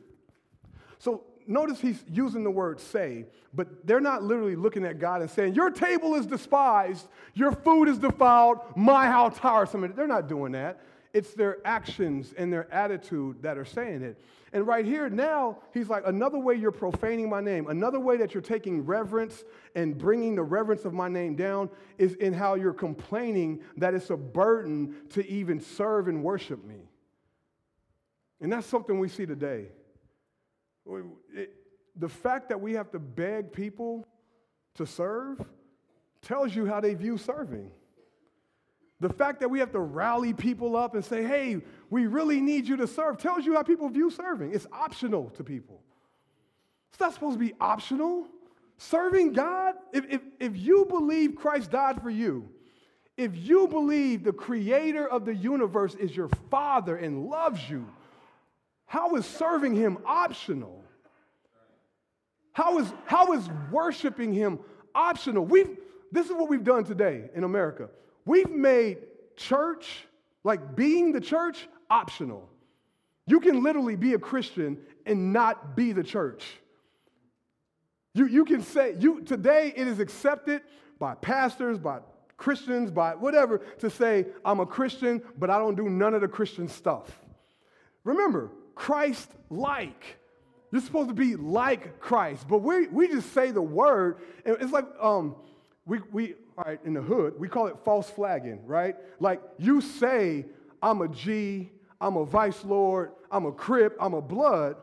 [0.98, 5.30] So notice he's using the word say, but they're not literally looking at God and
[5.30, 9.96] saying, Your table is despised, your food is defiled, my how tiresome it is.
[9.96, 10.80] They're not doing that.
[11.14, 14.20] It's their actions and their attitude that are saying it.
[14.52, 18.32] And right here now, he's like, another way you're profaning my name, another way that
[18.32, 22.72] you're taking reverence and bringing the reverence of my name down is in how you're
[22.72, 26.88] complaining that it's a burden to even serve and worship me.
[28.40, 29.66] And that's something we see today.
[31.34, 31.54] It,
[31.96, 34.06] the fact that we have to beg people
[34.76, 35.44] to serve
[36.22, 37.70] tells you how they view serving.
[39.00, 42.66] The fact that we have to rally people up and say, hey, we really need
[42.66, 44.52] you to serve, tells you how people view serving.
[44.52, 45.80] It's optional to people.
[46.90, 48.26] It's not supposed to be optional.
[48.76, 52.48] Serving God, if, if, if you believe Christ died for you,
[53.16, 57.86] if you believe the creator of the universe is your father and loves you,
[58.86, 60.82] how is serving him optional?
[62.52, 64.58] How is, how is worshiping him
[64.94, 65.44] optional?
[65.44, 65.76] We've,
[66.10, 67.90] this is what we've done today in America.
[68.28, 68.98] We've made
[69.36, 70.04] church,
[70.44, 72.46] like being the church, optional.
[73.26, 76.44] You can literally be a Christian and not be the church.
[78.12, 80.60] You, you can say, you, today it is accepted
[80.98, 82.00] by pastors, by
[82.36, 86.28] Christians, by whatever, to say, I'm a Christian, but I don't do none of the
[86.28, 87.10] Christian stuff.
[88.04, 90.18] Remember, Christ like.
[90.70, 94.70] You're supposed to be like Christ, but we, we just say the word, and it's
[94.70, 95.34] like um,
[95.86, 98.96] we, we, all right, in the hood, we call it false flagging, right?
[99.20, 100.44] Like you say,
[100.82, 104.74] I'm a G, I'm a vice lord, I'm a crip, I'm a blood,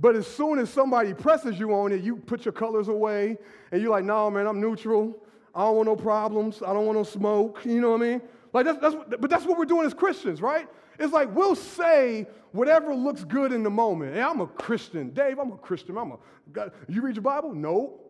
[0.00, 3.38] but as soon as somebody presses you on it, you put your colors away,
[3.70, 5.22] and you're like, no, man, I'm neutral.
[5.54, 6.60] I don't want no problems.
[6.60, 7.60] I don't want no smoke.
[7.64, 8.22] You know what I mean?
[8.52, 10.66] Like that's, that's but that's what we're doing as Christians, right?
[10.98, 14.14] It's like we'll say whatever looks good in the moment.
[14.14, 15.10] Hey, I'm a Christian.
[15.10, 15.96] Dave, I'm a Christian.
[15.98, 16.18] I'm a
[16.52, 16.72] God.
[16.88, 17.54] You read your Bible?
[17.54, 18.00] No.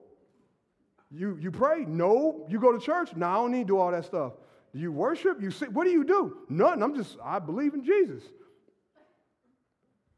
[1.14, 1.85] You, you pray?
[1.87, 2.46] No.
[2.48, 3.14] You go to church?
[3.14, 4.33] No, I don't need to do all that stuff.
[4.72, 5.42] Do you worship?
[5.42, 5.72] You sing?
[5.75, 6.38] What do you do?
[6.48, 6.83] Nothing.
[6.83, 8.22] I'm just, I believe in Jesus.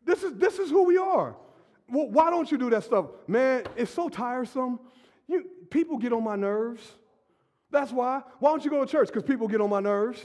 [0.04, 1.34] This is, this is who we are.
[1.88, 3.06] Well, why don't you do that stuff?
[3.26, 4.78] Man, it's so tiresome.
[5.26, 6.82] You, people get on my nerves.
[7.70, 8.22] That's why.
[8.38, 9.08] Why don't you go to church?
[9.08, 10.22] Because people get on my nerves.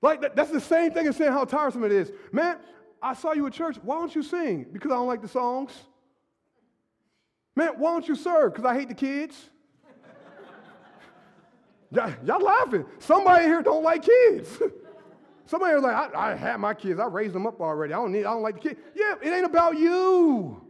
[0.00, 2.10] Like, that, that's the same thing as saying how tiresome it is.
[2.32, 2.58] Man,
[3.02, 3.76] I saw you at church.
[3.82, 4.66] Why don't you sing?
[4.72, 5.72] Because I don't like the songs.
[7.56, 8.52] Man, why don't you serve?
[8.52, 9.50] Because I hate the kids.
[12.24, 12.84] y'all laughing.
[12.98, 14.58] Somebody here don't like kids.
[15.46, 17.00] Somebody here like, I, I had my kids.
[17.00, 17.94] I raised them up already.
[17.94, 18.80] I don't need, I don't like the kids.
[18.94, 20.62] Yeah, it ain't about you.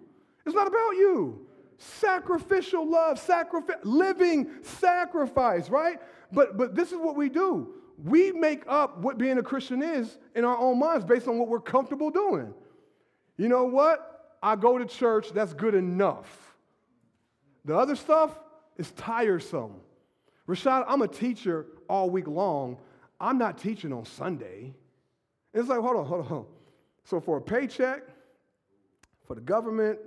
[0.47, 1.47] It's not about you.
[1.79, 5.99] Sacrificial love, sacrifice, living sacrifice, right?
[6.33, 10.19] But but this is what we do we make up what being a Christian is
[10.35, 12.53] in our own minds based on what we're comfortable doing.
[13.37, 14.37] You know what?
[14.43, 16.46] I go to church, that's good enough.
[17.67, 18.39] The other stuff
[18.77, 19.75] is tiresome.
[20.49, 22.79] Rashad, I'm a teacher all week long.
[23.21, 24.73] I'm not teaching on Sunday.
[25.53, 26.47] It's like, hold on, hold on.
[27.05, 28.03] So for a paycheck,
[29.27, 29.99] for the government,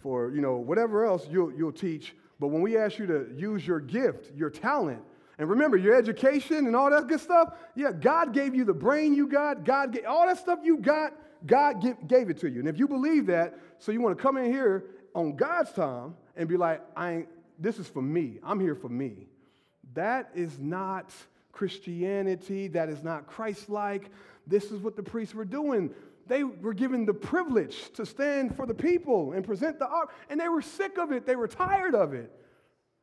[0.00, 3.66] for you know whatever else you'll, you'll teach, but when we ask you to use
[3.66, 5.02] your gift, your talent,
[5.38, 9.14] and remember, your education and all that good stuff, yeah, God gave you the brain
[9.14, 11.12] you got, God gave all that stuff you got,
[11.44, 12.60] God give, gave it to you.
[12.60, 16.14] And if you believe that, so you want to come in here on God's time
[16.36, 18.38] and be like, I ain't, this is for me.
[18.42, 19.28] I'm here for me.
[19.94, 21.12] That is not
[21.52, 22.68] Christianity.
[22.68, 24.10] That is not Christ like.
[24.46, 25.90] This is what the priests were doing.
[26.26, 30.40] They were given the privilege to stand for the people and present the art, and
[30.40, 31.26] they were sick of it.
[31.26, 32.30] They were tired of it.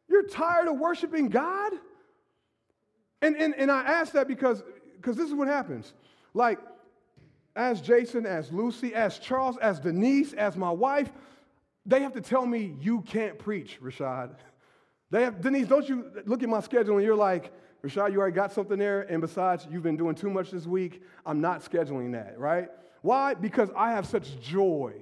[0.07, 1.73] You're tired of worshiping God?
[3.21, 4.63] And, and, and I ask that because
[5.01, 5.93] because this is what happens.
[6.33, 6.59] Like,
[7.55, 11.09] as Jason, as Lucy, as Charles, as Denise, as my wife,
[11.85, 14.35] they have to tell me, you can't preach, Rashad.
[15.09, 17.51] They have, Denise, don't you look at my schedule and you're like,
[17.83, 21.01] Rashad, you already got something there, and besides, you've been doing too much this week.
[21.25, 22.69] I'm not scheduling that, right?
[23.01, 23.33] Why?
[23.33, 24.93] Because I have such joy,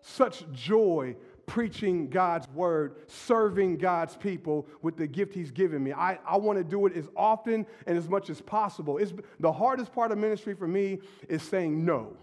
[0.00, 5.92] such joy preaching God's word, serving God's people with the gift He's given me.
[5.92, 8.98] I, I want to do it as often and as much as possible.
[8.98, 12.16] It's, the hardest part of ministry for me is saying no.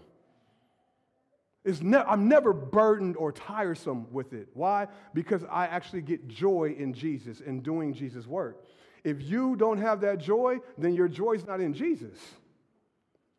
[1.64, 4.48] Ne- I'm never burdened or tiresome with it.
[4.54, 4.88] Why?
[5.14, 8.64] Because I actually get joy in Jesus and doing Jesus' work.
[9.04, 12.18] If you don't have that joy, then your joy is not in Jesus.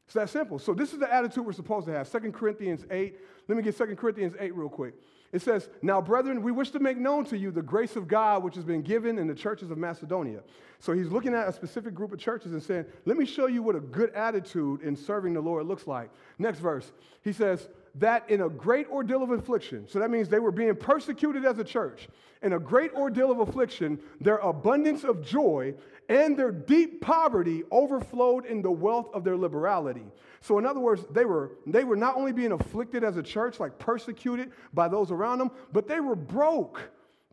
[0.05, 0.59] It's that simple.
[0.59, 2.09] So this is the attitude we're supposed to have.
[2.11, 3.17] 2 Corinthians 8.
[3.47, 4.95] Let me get 2 Corinthians 8 real quick.
[5.31, 8.43] It says, Now, brethren, we wish to make known to you the grace of God
[8.43, 10.41] which has been given in the churches of Macedonia.
[10.79, 13.63] So he's looking at a specific group of churches and saying, Let me show you
[13.63, 16.11] what a good attitude in serving the Lord looks like.
[16.37, 16.91] Next verse,
[17.23, 20.75] he says, That in a great ordeal of affliction, so that means they were being
[20.75, 22.07] persecuted as a church,
[22.41, 25.75] in a great ordeal of affliction, their abundance of joy
[26.09, 30.05] and their deep poverty overflowed in the wealth of their liberality.
[30.41, 33.59] So, in other words, they were, they were not only being afflicted as a church,
[33.59, 36.81] like persecuted by those around them, but they were broke.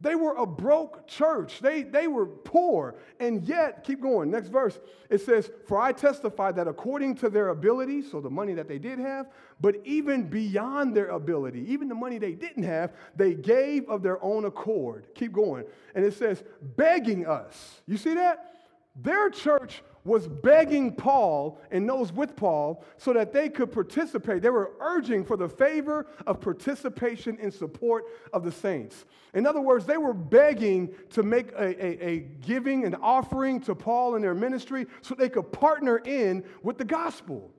[0.03, 1.61] They were a broke church.
[1.61, 2.97] They, they were poor.
[3.19, 4.79] And yet, keep going, next verse,
[5.11, 8.79] it says, For I testify that according to their ability, so the money that they
[8.79, 9.27] did have,
[9.61, 14.23] but even beyond their ability, even the money they didn't have, they gave of their
[14.25, 15.07] own accord.
[15.15, 15.65] Keep going.
[15.95, 16.43] And it says,
[16.77, 17.83] begging us.
[17.87, 18.55] You see that?
[18.97, 24.43] Their church was begging Paul and those with Paul so that they could participate.
[24.43, 29.05] They were urging for the favor of participation in support of the saints.
[29.35, 33.75] In other words, they were begging to make a, a, a giving, an offering to
[33.75, 37.51] Paul and their ministry so they could partner in with the gospel.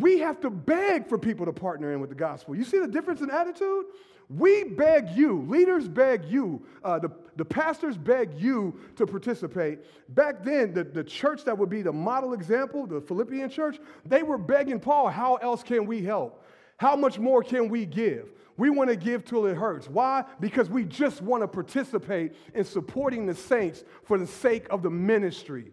[0.00, 2.56] We have to beg for people to partner in with the gospel.
[2.56, 3.86] You see the difference in attitude?
[4.34, 9.80] We beg you, leaders beg you, uh, the, the pastors beg you to participate.
[10.10, 14.22] Back then, the, the church that would be the model example, the Philippian church, they
[14.22, 16.44] were begging Paul, how else can we help?
[16.78, 18.30] How much more can we give?
[18.56, 19.88] We want to give till it hurts.
[19.88, 20.24] Why?
[20.40, 24.90] Because we just want to participate in supporting the saints for the sake of the
[24.90, 25.72] ministry.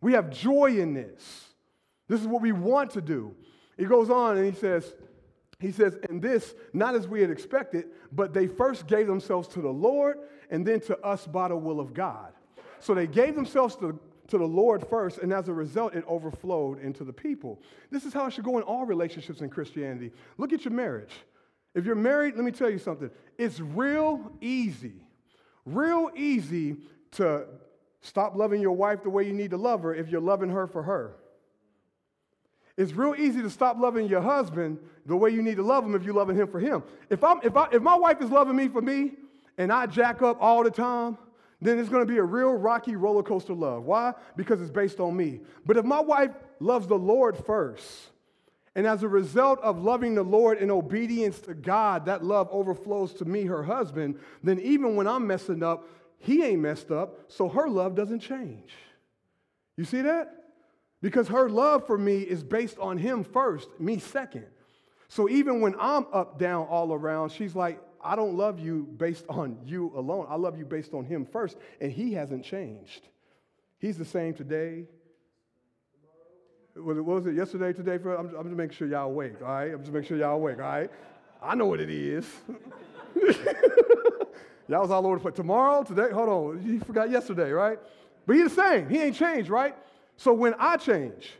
[0.00, 1.48] We have joy in this.
[2.08, 3.34] This is what we want to do.
[3.76, 4.94] He goes on and he says,
[5.62, 9.60] he says, and this, not as we had expected, but they first gave themselves to
[9.60, 10.18] the Lord
[10.50, 12.32] and then to us by the will of God.
[12.80, 13.96] So they gave themselves to,
[14.26, 17.62] to the Lord first, and as a result, it overflowed into the people.
[17.92, 20.10] This is how it should go in all relationships in Christianity.
[20.36, 21.12] Look at your marriage.
[21.76, 23.10] If you're married, let me tell you something.
[23.38, 25.06] It's real easy,
[25.64, 26.78] real easy
[27.12, 27.46] to
[28.00, 30.66] stop loving your wife the way you need to love her if you're loving her
[30.66, 31.14] for her.
[32.76, 35.94] It's real easy to stop loving your husband the way you need to love him
[35.94, 36.82] if you're loving him for him.
[37.10, 39.12] If, I'm, if, I, if my wife is loving me for me
[39.58, 41.18] and I jack up all the time,
[41.60, 43.84] then it's to be a real rocky roller coaster love.
[43.84, 44.14] Why?
[44.36, 45.40] Because it's based on me.
[45.64, 48.08] But if my wife loves the Lord first,
[48.74, 53.12] and as a result of loving the Lord in obedience to God, that love overflows
[53.14, 55.86] to me, her husband, then even when I'm messing up,
[56.18, 58.72] he ain't messed up, so her love doesn't change.
[59.76, 60.41] You see that?
[61.02, 64.46] Because her love for me is based on him first, me second.
[65.08, 69.26] So even when I'm up, down, all around, she's like, I don't love you based
[69.28, 70.26] on you alone.
[70.28, 71.58] I love you based on him first.
[71.80, 73.08] And he hasn't changed.
[73.78, 74.86] He's the same today.
[76.74, 77.96] What was it yesterday, today?
[77.96, 79.72] I'm, I'm just making sure y'all awake, all right?
[79.74, 80.90] I'm just making sure y'all awake, all right?
[81.42, 82.26] I know what it is.
[84.68, 85.34] y'all was all over the place.
[85.34, 86.62] Tomorrow, today, hold on.
[86.64, 87.78] You forgot yesterday, right?
[88.24, 88.88] But he's the same.
[88.88, 89.76] He ain't changed, right?
[90.16, 91.32] So when I change,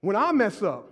[0.00, 0.88] when I mess up,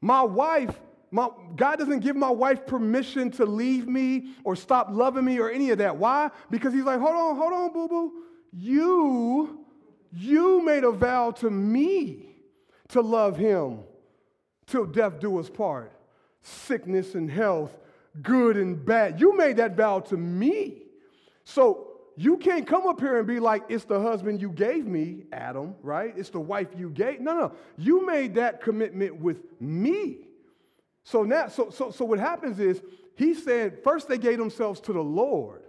[0.00, 0.78] my wife,
[1.10, 5.50] my, God doesn't give my wife permission to leave me or stop loving me or
[5.50, 5.96] any of that.
[5.96, 6.30] Why?
[6.50, 8.12] Because He's like, hold on, hold on, boo boo.
[8.52, 9.64] You,
[10.12, 12.26] you made a vow to me
[12.88, 13.80] to love Him
[14.66, 15.92] till death do us part.
[16.42, 17.76] Sickness and health,
[18.22, 19.20] good and bad.
[19.20, 20.82] You made that vow to me.
[21.44, 21.87] So
[22.18, 25.76] you can't come up here and be like, it's the husband you gave me, Adam,
[25.82, 26.12] right?
[26.16, 27.20] It's the wife you gave.
[27.20, 27.52] No, no.
[27.76, 30.18] You made that commitment with me.
[31.04, 32.82] So now, so, so, so what happens is,
[33.14, 35.62] he said, first they gave themselves to the Lord.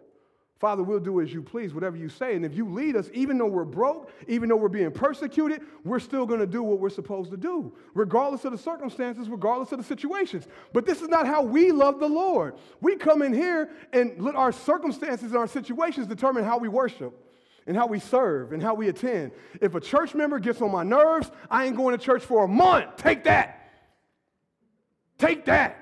[0.60, 2.36] Father, we'll do as you please, whatever you say.
[2.36, 6.02] And if you lead us, even though we're broke, even though we're being persecuted, we're
[6.02, 9.78] still going to do what we're supposed to do, regardless of the circumstances, regardless of
[9.78, 10.48] the situations.
[10.74, 12.56] But this is not how we love the Lord.
[12.82, 17.14] We come in here and let our circumstances and our situations determine how we worship
[17.66, 19.32] and how we serve and how we attend.
[19.62, 22.48] If a church member gets on my nerves, I ain't going to church for a
[22.50, 22.98] month.
[22.98, 23.72] Take that.
[25.18, 25.78] Take that.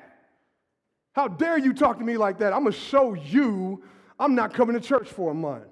[1.13, 2.53] How dare you talk to me like that?
[2.53, 3.81] I'm going to show you
[4.19, 5.65] I'm not coming to church for a month.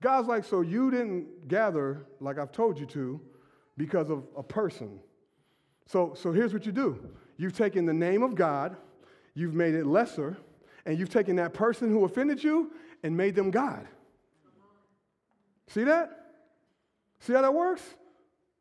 [0.00, 3.20] God's like, so you didn't gather like I've told you to
[3.76, 5.00] because of a person.
[5.86, 6.98] So, so here's what you do
[7.38, 8.76] you've taken the name of God,
[9.34, 10.36] you've made it lesser,
[10.84, 13.86] and you've taken that person who offended you and made them God.
[15.68, 16.26] See that?
[17.20, 17.82] See how that works?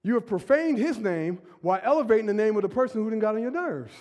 [0.03, 3.35] You have profaned his name while elevating the name of the person who didn't got
[3.35, 3.93] on your nerves.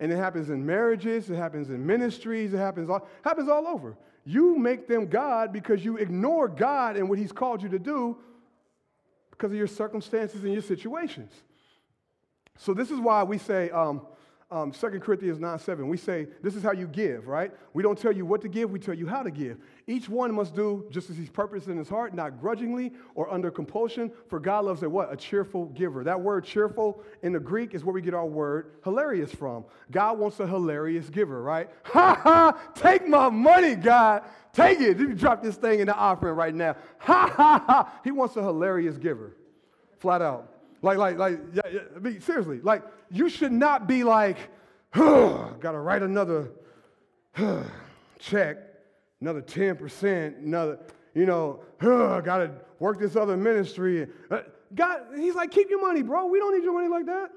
[0.00, 3.96] And it happens in marriages, it happens in ministries, it happens all, happens all over.
[4.24, 8.16] You make them God because you ignore God and what He's called you to do
[9.30, 11.32] because of your circumstances and your situations.
[12.56, 14.02] So, this is why we say, um,
[14.50, 17.52] um, 2 Corinthians 9 7, we say, This is how you give, right?
[17.74, 19.58] We don't tell you what to give, we tell you how to give.
[19.86, 23.50] Each one must do just as he's purposed in his heart, not grudgingly or under
[23.50, 25.12] compulsion, for God loves a what?
[25.12, 26.02] A cheerful giver.
[26.02, 29.66] That word cheerful in the Greek is where we get our word hilarious from.
[29.90, 31.68] God wants a hilarious giver, right?
[31.98, 32.58] Ha ha!
[32.74, 34.22] Take my money, God.
[34.52, 34.98] Take it.
[34.98, 36.76] You drop this thing in the offering right now.
[36.98, 38.00] Ha ha ha!
[38.02, 39.36] He wants a hilarious giver,
[39.98, 40.57] flat out.
[40.82, 44.36] Like, like, like, I mean, seriously, like, you should not be like,
[44.94, 46.50] gotta write another
[48.18, 48.58] check,
[49.20, 50.78] another 10%, another,
[51.14, 54.06] you know, gotta work this other ministry.
[54.30, 54.42] Uh,
[54.74, 56.26] God, he's like, keep your money, bro.
[56.26, 57.30] We don't need your money like that.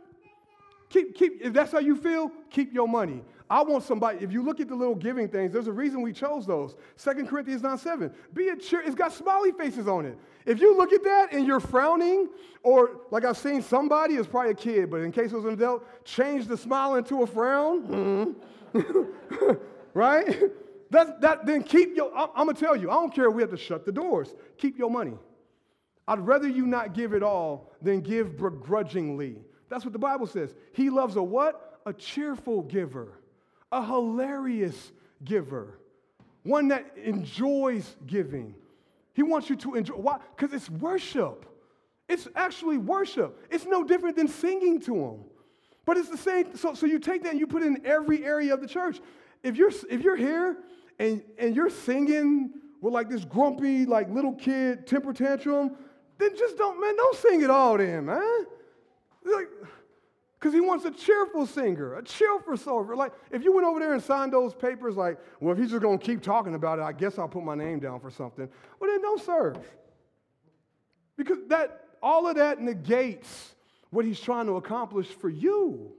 [0.90, 3.22] Keep, keep, if that's how you feel, keep your money.
[3.52, 6.14] I want somebody, if you look at the little giving things, there's a reason we
[6.14, 6.78] chose those.
[7.04, 8.10] 2 Corinthians 9 7.
[8.34, 10.18] Be a cheer, it's got smiley faces on it.
[10.46, 12.30] If you look at that and you're frowning,
[12.64, 15.52] or like I've seen somebody, it's probably a kid, but in case it was an
[15.52, 18.36] adult, change the smile into a frown.
[18.74, 19.52] Mm-hmm.
[19.94, 20.44] right?
[20.92, 23.52] That, then keep your, I'm, I'm gonna tell you, I don't care if we have
[23.52, 24.34] to shut the doors.
[24.60, 25.18] Keep your money.
[26.08, 29.36] I'd rather you not give it all than give begrudgingly.
[29.68, 30.56] That's what the Bible says.
[30.72, 31.82] He loves a what?
[31.86, 33.21] A cheerful giver,
[33.72, 34.92] a hilarious
[35.24, 35.80] giver,
[36.44, 38.56] one that enjoys giving.
[39.14, 39.96] He wants you to enjoy.
[39.96, 40.20] Why?
[40.36, 41.46] Because it's worship.
[42.08, 43.46] It's actually worship.
[43.50, 45.20] It's no different than singing to Him.
[45.86, 46.56] But it's the same.
[46.56, 49.00] So, so you take that and you put it in every area of the church.
[49.44, 50.58] If you're, if you're here
[51.00, 55.76] and, and you're singing with like this grumpy, like little kid temper tantrum,
[56.18, 58.46] then just don't, man, don't sing it all then, man.
[59.24, 59.50] Like,
[60.42, 62.96] because he wants a cheerful singer, a cheerful soldier.
[62.96, 65.84] Like, if you went over there and signed those papers, like, well, if he's just
[65.84, 68.50] going to keep talking about it, I guess I'll put my name down for something.
[68.80, 69.60] Well, then don't serve.
[71.16, 73.54] Because that, all of that negates
[73.92, 75.92] what he's trying to accomplish for you.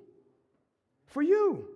[1.06, 1.68] For you.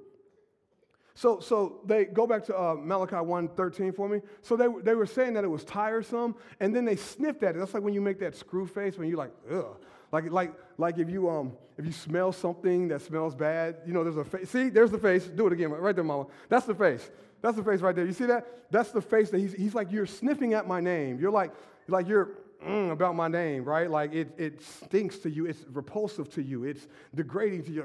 [1.15, 4.23] So, so they go back to uh, Malachi 1.13 for me.
[4.43, 7.61] So they, they were saying that it was tiresome, and then they sniffed at it.
[7.61, 9.77] That's like when you make that screw face when you're like, ugh.
[10.13, 14.03] Like, like, like if you um if you smell something that smells bad, you know,
[14.03, 14.51] there's a face.
[14.51, 15.27] See, there's the face.
[15.27, 16.27] Do it again, right there, mama.
[16.49, 17.11] That's the face.
[17.43, 18.07] That's the face right there.
[18.07, 18.71] You see that?
[18.71, 21.21] That's the face that he's, he's like, you're sniffing at my name.
[21.21, 21.53] You're like,
[21.87, 22.31] like you're
[22.67, 23.91] mm, about my name, right?
[23.91, 25.47] Like it, it stinks to you.
[25.47, 26.65] It's repulsive to you.
[26.65, 27.85] It's degrading to you.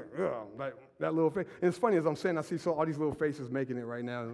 [0.58, 1.46] Like that little face.
[1.60, 3.84] And it's funny as I'm saying, I see so all these little faces making it
[3.84, 4.30] right now.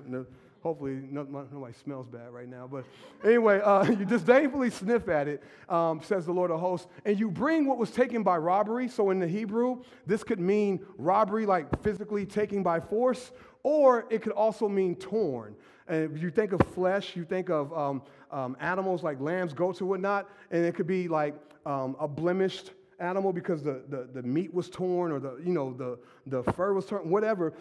[0.62, 2.68] Hopefully, nobody smells bad right now.
[2.70, 2.84] But
[3.24, 7.30] anyway, uh, you disdainfully sniff at it, um, says the Lord of hosts, and you
[7.30, 8.88] bring what was taken by robbery.
[8.88, 13.30] So in the Hebrew, this could mean robbery, like physically taking by force,
[13.62, 15.54] or it could also mean torn.
[15.86, 19.80] And if you think of flesh, you think of um, um, animals like lambs, goats,
[19.80, 21.34] or whatnot, and it could be like
[21.66, 25.72] um, a blemished animal because the, the, the meat was torn or the, you know,
[25.72, 27.54] the, the fur was torn, whatever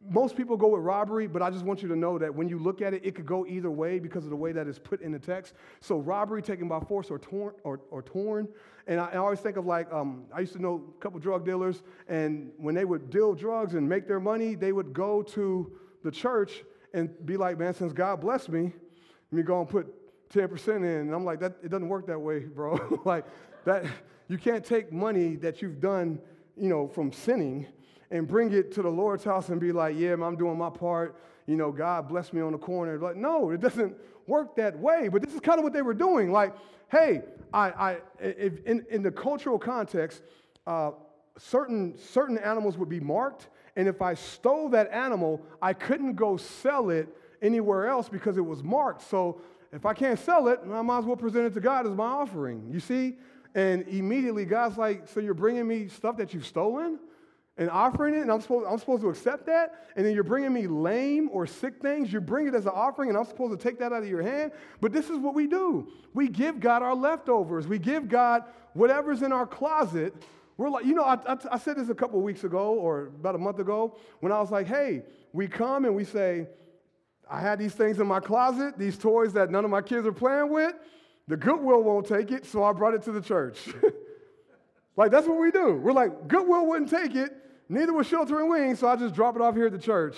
[0.00, 2.58] most people go with robbery, but I just want you to know that when you
[2.58, 5.00] look at it, it could go either way because of the way that it's put
[5.00, 5.54] in the text.
[5.80, 8.48] So robbery taken by force or torn, or, or torn.
[8.86, 11.44] And I, I, always think of like, um, I used to know a couple drug
[11.44, 15.72] dealers, and when they would deal drugs and make their money, they would go to
[16.04, 16.62] the church
[16.94, 19.92] and be like, man, since God blessed me, let me go and put
[20.30, 20.84] 10% in.
[20.84, 23.00] And I'm like, that, it doesn't work that way, bro.
[23.04, 23.24] like
[23.64, 23.84] that,
[24.28, 26.20] you can't take money that you've done,
[26.56, 27.66] you know, from sinning
[28.10, 31.16] and bring it to the Lord's house and be like, yeah, I'm doing my part.
[31.46, 32.98] You know, God bless me on the corner.
[32.98, 33.94] Like, no, it doesn't
[34.26, 35.08] work that way.
[35.08, 36.30] But this is kind of what they were doing.
[36.30, 36.54] Like,
[36.90, 40.22] hey, I, I if, in, in the cultural context,
[40.66, 40.92] uh,
[41.38, 43.48] certain, certain animals would be marked.
[43.76, 47.08] And if I stole that animal, I couldn't go sell it
[47.40, 49.02] anywhere else because it was marked.
[49.02, 49.40] So
[49.72, 52.06] if I can't sell it, I might as well present it to God as my
[52.06, 52.68] offering.
[52.70, 53.16] You see?
[53.54, 56.98] And immediately God's like, So you're bringing me stuff that you've stolen?
[57.58, 60.52] And offering it, and I'm supposed, I'm supposed to accept that, and then you're bringing
[60.52, 63.62] me lame or sick things, you bring it as an offering, and I'm supposed to
[63.62, 64.52] take that out of your hand.
[64.80, 68.44] But this is what we do we give God our leftovers, we give God
[68.74, 70.14] whatever's in our closet.
[70.56, 73.36] We're like, you know, I, I, I said this a couple weeks ago or about
[73.36, 76.48] a month ago when I was like, hey, we come and we say,
[77.30, 80.12] I had these things in my closet, these toys that none of my kids are
[80.12, 80.74] playing with.
[81.28, 83.68] The Goodwill won't take it, so I brought it to the church.
[84.96, 85.74] like, that's what we do.
[85.74, 87.36] We're like, Goodwill wouldn't take it,
[87.68, 90.16] Neither was sheltering wings, so I just drop it off here at the church.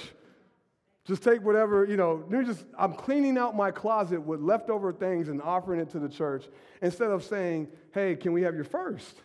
[1.05, 5.43] Just take whatever, you know, just I'm cleaning out my closet with leftover things and
[5.43, 6.45] offering it to the church
[6.83, 9.17] instead of saying, hey, can we have your first?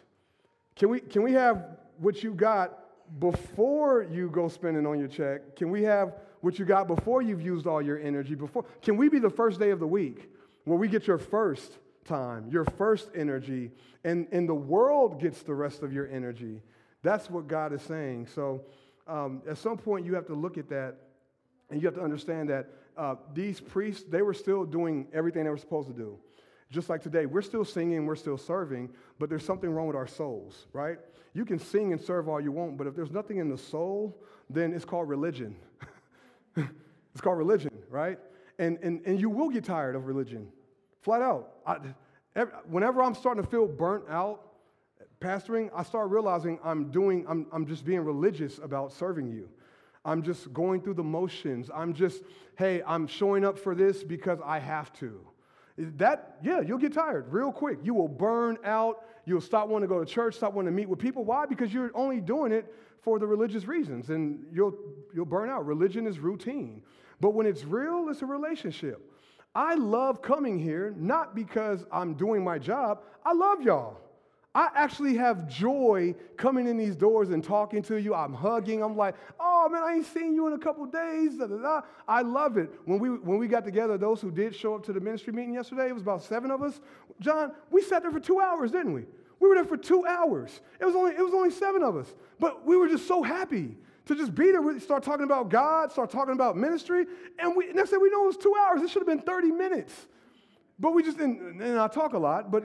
[0.76, 2.80] Can we, can we have what you got
[3.20, 5.56] before you go spending on your check?
[5.56, 8.36] Can we have what you got before you've used all your energy?
[8.36, 10.32] Before can we be the first day of the week
[10.64, 13.72] where we get your first time, your first energy,
[14.04, 16.62] and, and the world gets the rest of your energy?
[17.06, 18.30] That's what God is saying.
[18.34, 18.64] So
[19.06, 20.96] um, at some point you have to look at that
[21.70, 25.52] and you have to understand that uh, these priests, they were still doing everything they
[25.52, 26.18] were supposed to do.
[26.72, 28.90] Just like today, we're still singing, we're still serving,
[29.20, 30.98] but there's something wrong with our souls, right?
[31.34, 34.20] You can sing and serve all you want, but if there's nothing in the soul,
[34.50, 35.56] then it's called religion.
[36.56, 38.18] it's called religion, right?
[38.58, 40.48] And, and, and you will get tired of religion,
[41.02, 41.52] flat out.
[41.68, 41.78] I,
[42.36, 44.45] every, whenever I'm starting to feel burnt out
[45.20, 49.50] pastoring, I start realizing I'm doing, I'm, I'm just being religious about serving you.
[50.04, 51.70] I'm just going through the motions.
[51.74, 52.22] I'm just,
[52.58, 55.20] hey, I'm showing up for this because I have to.
[55.78, 57.80] That, yeah, you'll get tired real quick.
[57.84, 59.04] You will burn out.
[59.26, 61.26] You'll stop wanting to go to church, stop wanting to meet with people.
[61.26, 61.46] Why?
[61.46, 64.76] Because you're only doing it for the religious reasons, and you'll,
[65.14, 65.66] you'll burn out.
[65.66, 66.82] Religion is routine.
[67.20, 69.12] But when it's real, it's a relationship.
[69.54, 73.98] I love coming here not because I'm doing my job, I love y'all.
[74.56, 78.16] I actually have joy coming in these doors and talking to you.
[78.16, 78.82] I'm hugging.
[78.82, 81.38] I'm like, oh man, I ain't seen you in a couple days.
[81.38, 81.82] Da, da, da.
[82.08, 82.72] I love it.
[82.86, 85.54] When we, when we got together, those who did show up to the ministry meeting
[85.54, 86.80] yesterday, it was about seven of us.
[87.20, 89.04] John, we sat there for two hours, didn't we?
[89.42, 90.62] We were there for two hours.
[90.80, 92.14] It was only, it was only seven of us.
[92.40, 93.76] But we were just so happy
[94.06, 97.08] to just be there, we start talking about God, start talking about ministry,
[97.40, 98.82] and we, next thing we know, it was two hours.
[98.82, 99.94] It should have been 30 minutes.
[100.80, 102.64] But we just, and, and I talk a lot, but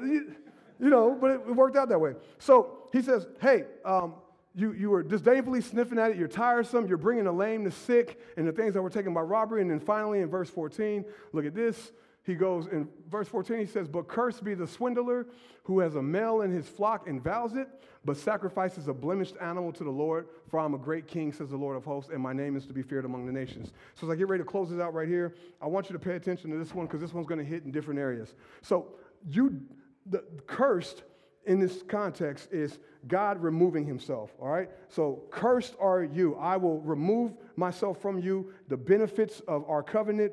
[0.81, 2.15] you know, but it, worked out that way.
[2.39, 4.15] So he says, hey, um,
[4.55, 8.21] you, you were disdainfully sniffing at it, you're tiresome, you're bringing the lame, the sick,
[8.37, 9.63] and the things that were taken by robbery.
[9.63, 11.93] And then finally, in verse 14, look at this.
[12.25, 15.27] He goes in verse 14, he says, But cursed be the swindler
[15.65, 17.69] who has a male in his flock and vows it,
[18.05, 20.29] but sacrifices a blemished animal to the Lord.
[20.49, 22.73] For I'm a great king, says the Lord of hosts, and my name is to
[22.73, 23.73] be feared among the nations.
[23.95, 25.99] So as I get ready to close this out right here, I want you to
[25.99, 28.35] pay attention to this one because this one's going to hit in different areas.
[28.63, 28.89] So
[29.29, 29.61] you
[30.07, 31.03] the cursed
[31.47, 32.79] in this context is
[33.09, 34.69] God removing himself, all right?
[34.89, 36.37] So, cursed are you.
[36.37, 40.33] I will remove myself from you, the benefits of our covenant,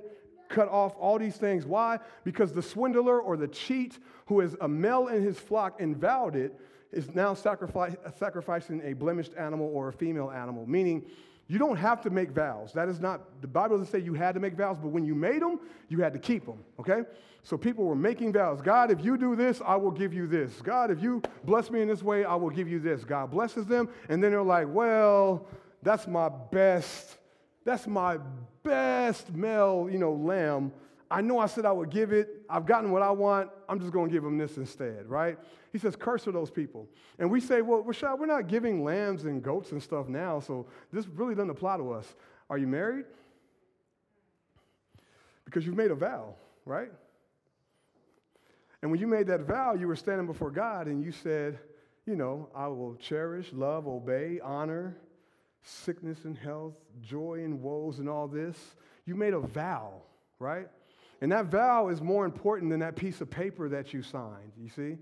[0.50, 1.66] cut off all these things.
[1.66, 2.00] Why?
[2.24, 6.36] Because the swindler or the cheat who is a male in his flock and vowed
[6.36, 6.54] it
[6.92, 11.06] is now sacrificing a blemished animal or a female animal, meaning
[11.48, 12.74] you don't have to make vows.
[12.74, 15.16] That is not, the Bible doesn't say you had to make vows, but when you
[15.16, 17.04] made them, you had to keep them, okay?
[17.44, 18.62] So people were making vows.
[18.62, 20.62] God, if you do this, I will give you this.
[20.62, 23.06] God, if you bless me in this way, I will give you this.
[23.06, 25.48] God blesses them, and then they're like, well,
[25.82, 27.18] that's my best,
[27.64, 28.18] that's my
[28.64, 30.74] best male, you know, lamb.
[31.10, 32.37] I know I said I would give it.
[32.50, 33.50] I've gotten what I want.
[33.68, 35.38] I'm just going to give them this instead, right?
[35.72, 36.88] He says, curse are those people.
[37.20, 40.68] And we say, well, Rashad, we're not giving lambs and goats and stuff now, so
[40.92, 42.16] this really doesn't apply to us.
[42.50, 43.06] Are you married?
[45.46, 46.36] Because you've made a vow,
[46.66, 46.92] right?
[48.82, 51.60] And when you made that vow, you were standing before God and you said,
[52.06, 54.96] you know, I will cherish, love, obey, honor,
[55.62, 58.58] sickness and health, joy and woes and all this.
[59.06, 60.02] You made a vow,
[60.40, 60.68] right?
[61.22, 64.70] And that vow is more important than that piece of paper that you signed, you
[64.70, 64.98] see?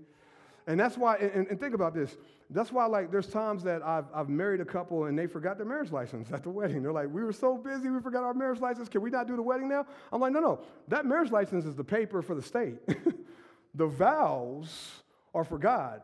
[0.66, 2.16] And that's why, and, and think about this.
[2.50, 5.66] That's why, like, there's times that I've, I've married a couple and they forgot their
[5.66, 6.82] marriage license at the wedding.
[6.82, 8.88] They're like, we were so busy, we forgot our marriage license.
[8.88, 9.86] Can we not do the wedding now?
[10.12, 10.60] I'm like, no, no.
[10.88, 12.78] That marriage license is the paper for the state.
[13.74, 15.02] the vows
[15.34, 16.02] are for God.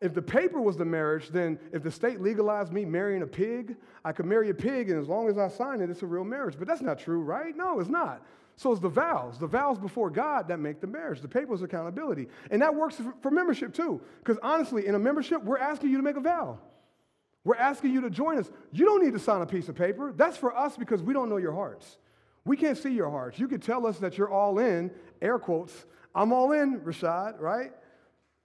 [0.00, 3.76] If the paper was the marriage, then if the state legalized me marrying a pig,
[4.04, 6.24] I could marry a pig, and as long as I sign it, it's a real
[6.24, 6.56] marriage.
[6.58, 7.56] But that's not true, right?
[7.56, 8.20] No, it's not.
[8.56, 11.20] So it's the vows, the vows before God that make the marriage.
[11.20, 12.28] The paper is accountability.
[12.50, 14.00] And that works for membership too.
[14.18, 16.58] Because honestly, in a membership, we're asking you to make a vow.
[17.42, 18.50] We're asking you to join us.
[18.72, 20.12] You don't need to sign a piece of paper.
[20.16, 21.98] That's for us because we don't know your hearts.
[22.44, 23.38] We can't see your hearts.
[23.38, 24.90] You could tell us that you're all in,
[25.20, 27.72] air quotes, I'm all in, Rashad, right?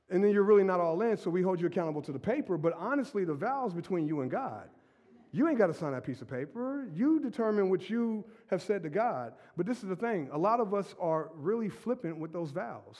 [0.09, 2.57] And then you're really not all in, so we hold you accountable to the paper.
[2.57, 4.69] But honestly, the vows between you and God.
[5.31, 6.87] You ain't got to sign that piece of paper.
[6.93, 9.33] You determine what you have said to God.
[9.55, 12.97] But this is the thing a lot of us are really flippant with those vows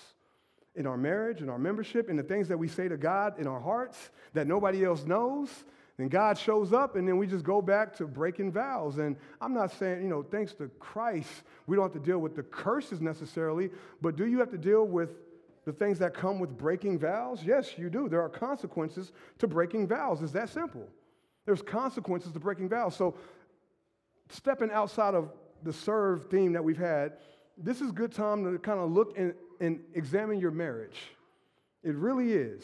[0.75, 3.47] in our marriage, in our membership, in the things that we say to God in
[3.47, 5.49] our hearts that nobody else knows.
[5.97, 8.99] Then God shows up, and then we just go back to breaking vows.
[8.99, 11.29] And I'm not saying, you know, thanks to Christ,
[11.67, 13.69] we don't have to deal with the curses necessarily,
[14.01, 15.09] but do you have to deal with
[15.65, 17.43] the things that come with breaking vows?
[17.43, 18.07] Yes, you do.
[18.07, 20.21] There are consequences to breaking vows.
[20.21, 20.87] It's that simple.
[21.49, 22.95] There's consequences to breaking vows.
[22.95, 23.15] So,
[24.29, 25.31] stepping outside of
[25.63, 27.13] the serve theme that we've had,
[27.57, 30.99] this is a good time to kind of look and, and examine your marriage.
[31.81, 32.61] It really is.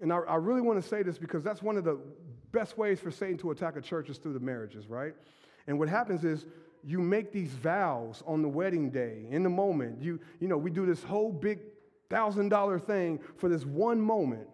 [0.00, 1.98] And I, I really want to say this because that's one of the
[2.52, 5.14] best ways for Satan to attack a church is through the marriages, right?
[5.66, 6.46] And what happens is
[6.84, 10.00] you make these vows on the wedding day, in the moment.
[10.00, 11.58] You, you know, we do this whole big
[12.08, 14.46] thousand dollar thing for this one moment.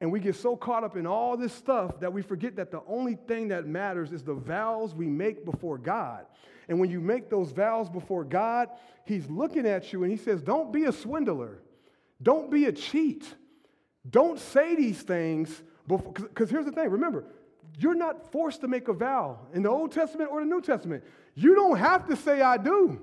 [0.00, 2.82] And we get so caught up in all this stuff that we forget that the
[2.86, 6.26] only thing that matters is the vows we make before God.
[6.68, 8.68] And when you make those vows before God,
[9.04, 11.62] He's looking at you and He says, Don't be a swindler.
[12.22, 13.24] Don't be a cheat.
[14.08, 15.62] Don't say these things.
[15.86, 17.24] Because here's the thing remember,
[17.78, 21.02] you're not forced to make a vow in the Old Testament or the New Testament.
[21.34, 23.00] You don't have to say, I do.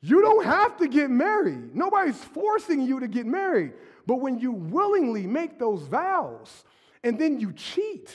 [0.00, 1.74] You don't have to get married.
[1.74, 3.72] Nobody's forcing you to get married.
[4.08, 6.64] But when you willingly make those vows
[7.04, 8.10] and then you cheat,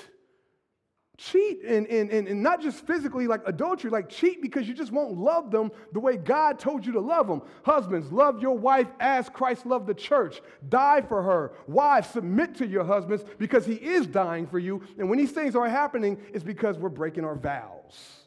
[1.20, 4.92] cheat and, and, and, and not just physically like adultery, like cheat because you just
[4.92, 7.44] won't love them the way God told you to love them.
[7.64, 10.42] Husbands, love your wife as Christ loved the church.
[10.68, 11.54] Die for her.
[11.68, 14.82] Wives, submit to your husbands because he is dying for you.
[14.98, 18.24] And when these things are happening, it's because we're breaking our vows.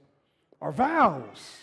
[0.62, 1.56] Our vows.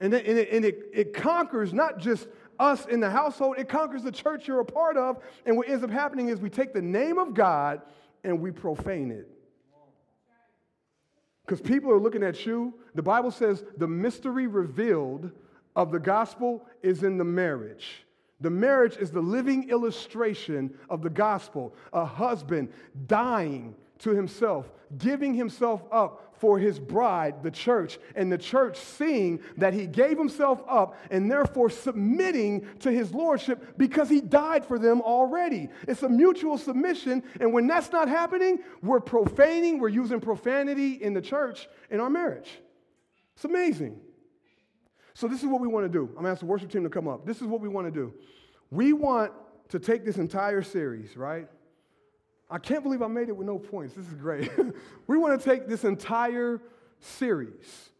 [0.00, 2.26] And, it, and, it, and it, it conquers not just
[2.60, 5.18] us in the household, it conquers the church you're a part of.
[5.46, 7.80] And what ends up happening is we take the name of God
[8.22, 9.28] and we profane it.
[11.44, 12.74] Because people are looking at you.
[12.94, 15.32] The Bible says the mystery revealed
[15.74, 18.04] of the gospel is in the marriage.
[18.40, 21.74] The marriage is the living illustration of the gospel.
[21.92, 22.72] A husband
[23.06, 29.40] dying to himself, giving himself up for his bride, the church, and the church seeing
[29.58, 34.78] that he gave himself up and therefore submitting to his lordship because he died for
[34.78, 35.68] them already.
[35.86, 41.12] It's a mutual submission, and when that's not happening, we're profaning, we're using profanity in
[41.12, 42.48] the church in our marriage.
[43.36, 44.00] It's amazing.
[45.12, 46.04] So, this is what we want to do.
[46.04, 47.26] I'm going to ask the worship team to come up.
[47.26, 48.14] This is what we want to do.
[48.70, 49.32] We want
[49.68, 51.48] to take this entire series, right?
[52.50, 53.94] I can't believe I made it with no points.
[53.94, 54.50] This is great.
[55.06, 56.60] we want to take this entire
[56.98, 57.90] series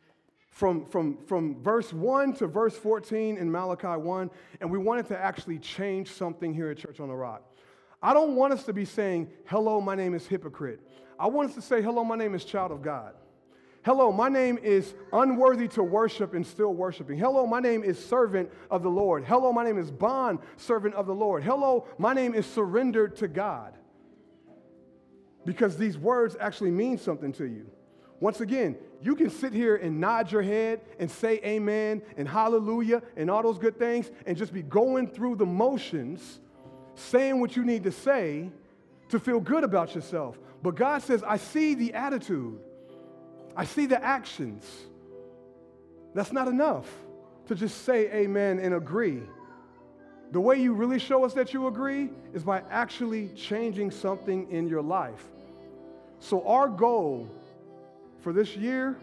[0.51, 4.31] from, from, from verse 1 to verse 14 in Malachi 1,
[4.61, 7.43] and we wanted to actually change something here at Church on the Rock.
[8.03, 10.81] I don't want us to be saying, Hello, my name is hypocrite.
[11.19, 13.15] I want us to say, Hello, my name is child of God.
[13.85, 17.17] Hello, my name is unworthy to worship and still worshiping.
[17.17, 19.25] Hello, my name is servant of the Lord.
[19.25, 21.43] Hello, my name is bond servant of the Lord.
[21.43, 23.75] Hello, my name is surrendered to God
[25.45, 27.67] because these words actually mean something to you.
[28.21, 33.03] Once again, you can sit here and nod your head and say amen and hallelujah
[33.17, 36.41] and all those good things and just be going through the motions,
[36.95, 38.51] saying what you need to say
[39.09, 40.39] to feel good about yourself.
[40.63, 42.61] But God says, I see the attitude,
[43.57, 44.65] I see the actions.
[46.15, 46.87] That's not enough
[47.47, 49.23] to just say amen and agree.
[50.33, 54.69] The way you really show us that you agree is by actually changing something in
[54.69, 55.25] your life.
[56.21, 57.29] So, our goal
[58.21, 58.97] for this year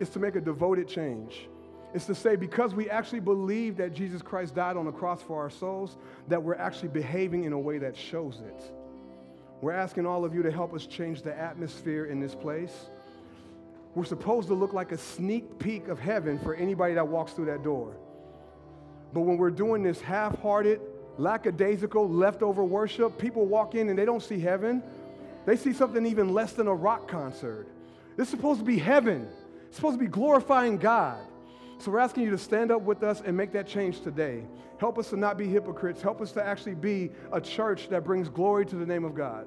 [0.00, 1.48] is to make a devoted change.
[1.94, 5.40] It's to say, because we actually believe that Jesus Christ died on the cross for
[5.40, 5.96] our souls,
[6.28, 8.72] that we're actually behaving in a way that shows it.
[9.62, 12.90] We're asking all of you to help us change the atmosphere in this place.
[13.94, 17.46] We're supposed to look like a sneak peek of heaven for anybody that walks through
[17.46, 17.96] that door.
[19.12, 20.80] But when we're doing this half hearted,
[21.18, 24.82] lackadaisical, leftover worship, people walk in and they don't see heaven.
[25.46, 27.66] They see something even less than a rock concert.
[28.16, 29.28] This is supposed to be heaven,
[29.66, 31.18] it's supposed to be glorifying God.
[31.78, 34.44] So we're asking you to stand up with us and make that change today.
[34.78, 36.00] Help us to not be hypocrites.
[36.00, 39.46] Help us to actually be a church that brings glory to the name of God.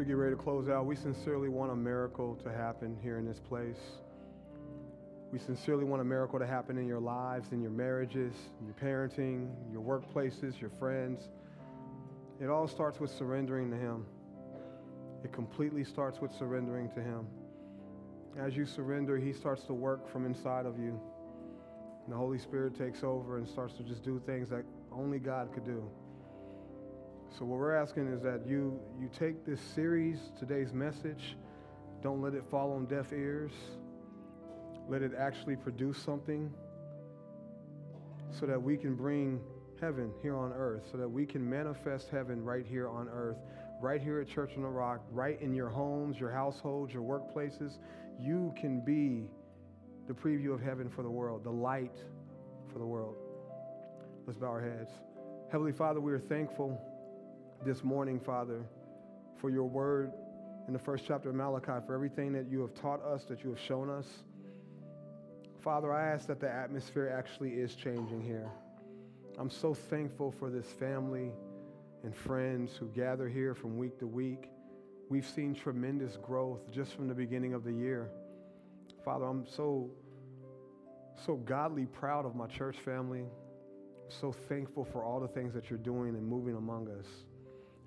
[0.00, 3.26] We get ready to close out, we sincerely want a miracle to happen here in
[3.26, 3.76] this place.
[5.30, 8.74] We sincerely want a miracle to happen in your lives, in your marriages, in your
[8.82, 11.28] parenting, your workplaces, your friends.
[12.40, 14.06] It all starts with surrendering to Him.
[15.22, 17.26] It completely starts with surrendering to Him.
[18.38, 20.98] As you surrender, He starts to work from inside of you.
[22.06, 25.52] And the Holy Spirit takes over and starts to just do things that only God
[25.52, 25.90] could do.
[27.38, 31.36] So what we're asking is that you you take this series, today's message,
[32.02, 33.52] don't let it fall on deaf ears.
[34.88, 36.52] Let it actually produce something
[38.32, 39.40] so that we can bring
[39.80, 43.38] heaven here on earth, so that we can manifest heaven right here on earth,
[43.80, 47.78] right here at Church on the Rock, right in your homes, your households, your workplaces.
[48.18, 49.30] You can be
[50.08, 51.96] the preview of heaven for the world, the light
[52.72, 53.14] for the world.
[54.26, 54.90] Let's bow our heads.
[55.50, 56.80] Heavenly Father, we are thankful
[57.64, 58.64] this morning, Father,
[59.40, 60.12] for your word
[60.66, 63.50] in the first chapter of Malachi, for everything that you have taught us, that you
[63.50, 64.06] have shown us.
[65.62, 68.50] Father, I ask that the atmosphere actually is changing here.
[69.38, 71.32] I'm so thankful for this family
[72.02, 74.48] and friends who gather here from week to week.
[75.10, 78.10] We've seen tremendous growth just from the beginning of the year.
[79.04, 79.90] Father, I'm so,
[81.26, 83.24] so godly proud of my church family.
[84.08, 87.06] so thankful for all the things that you're doing and moving among us.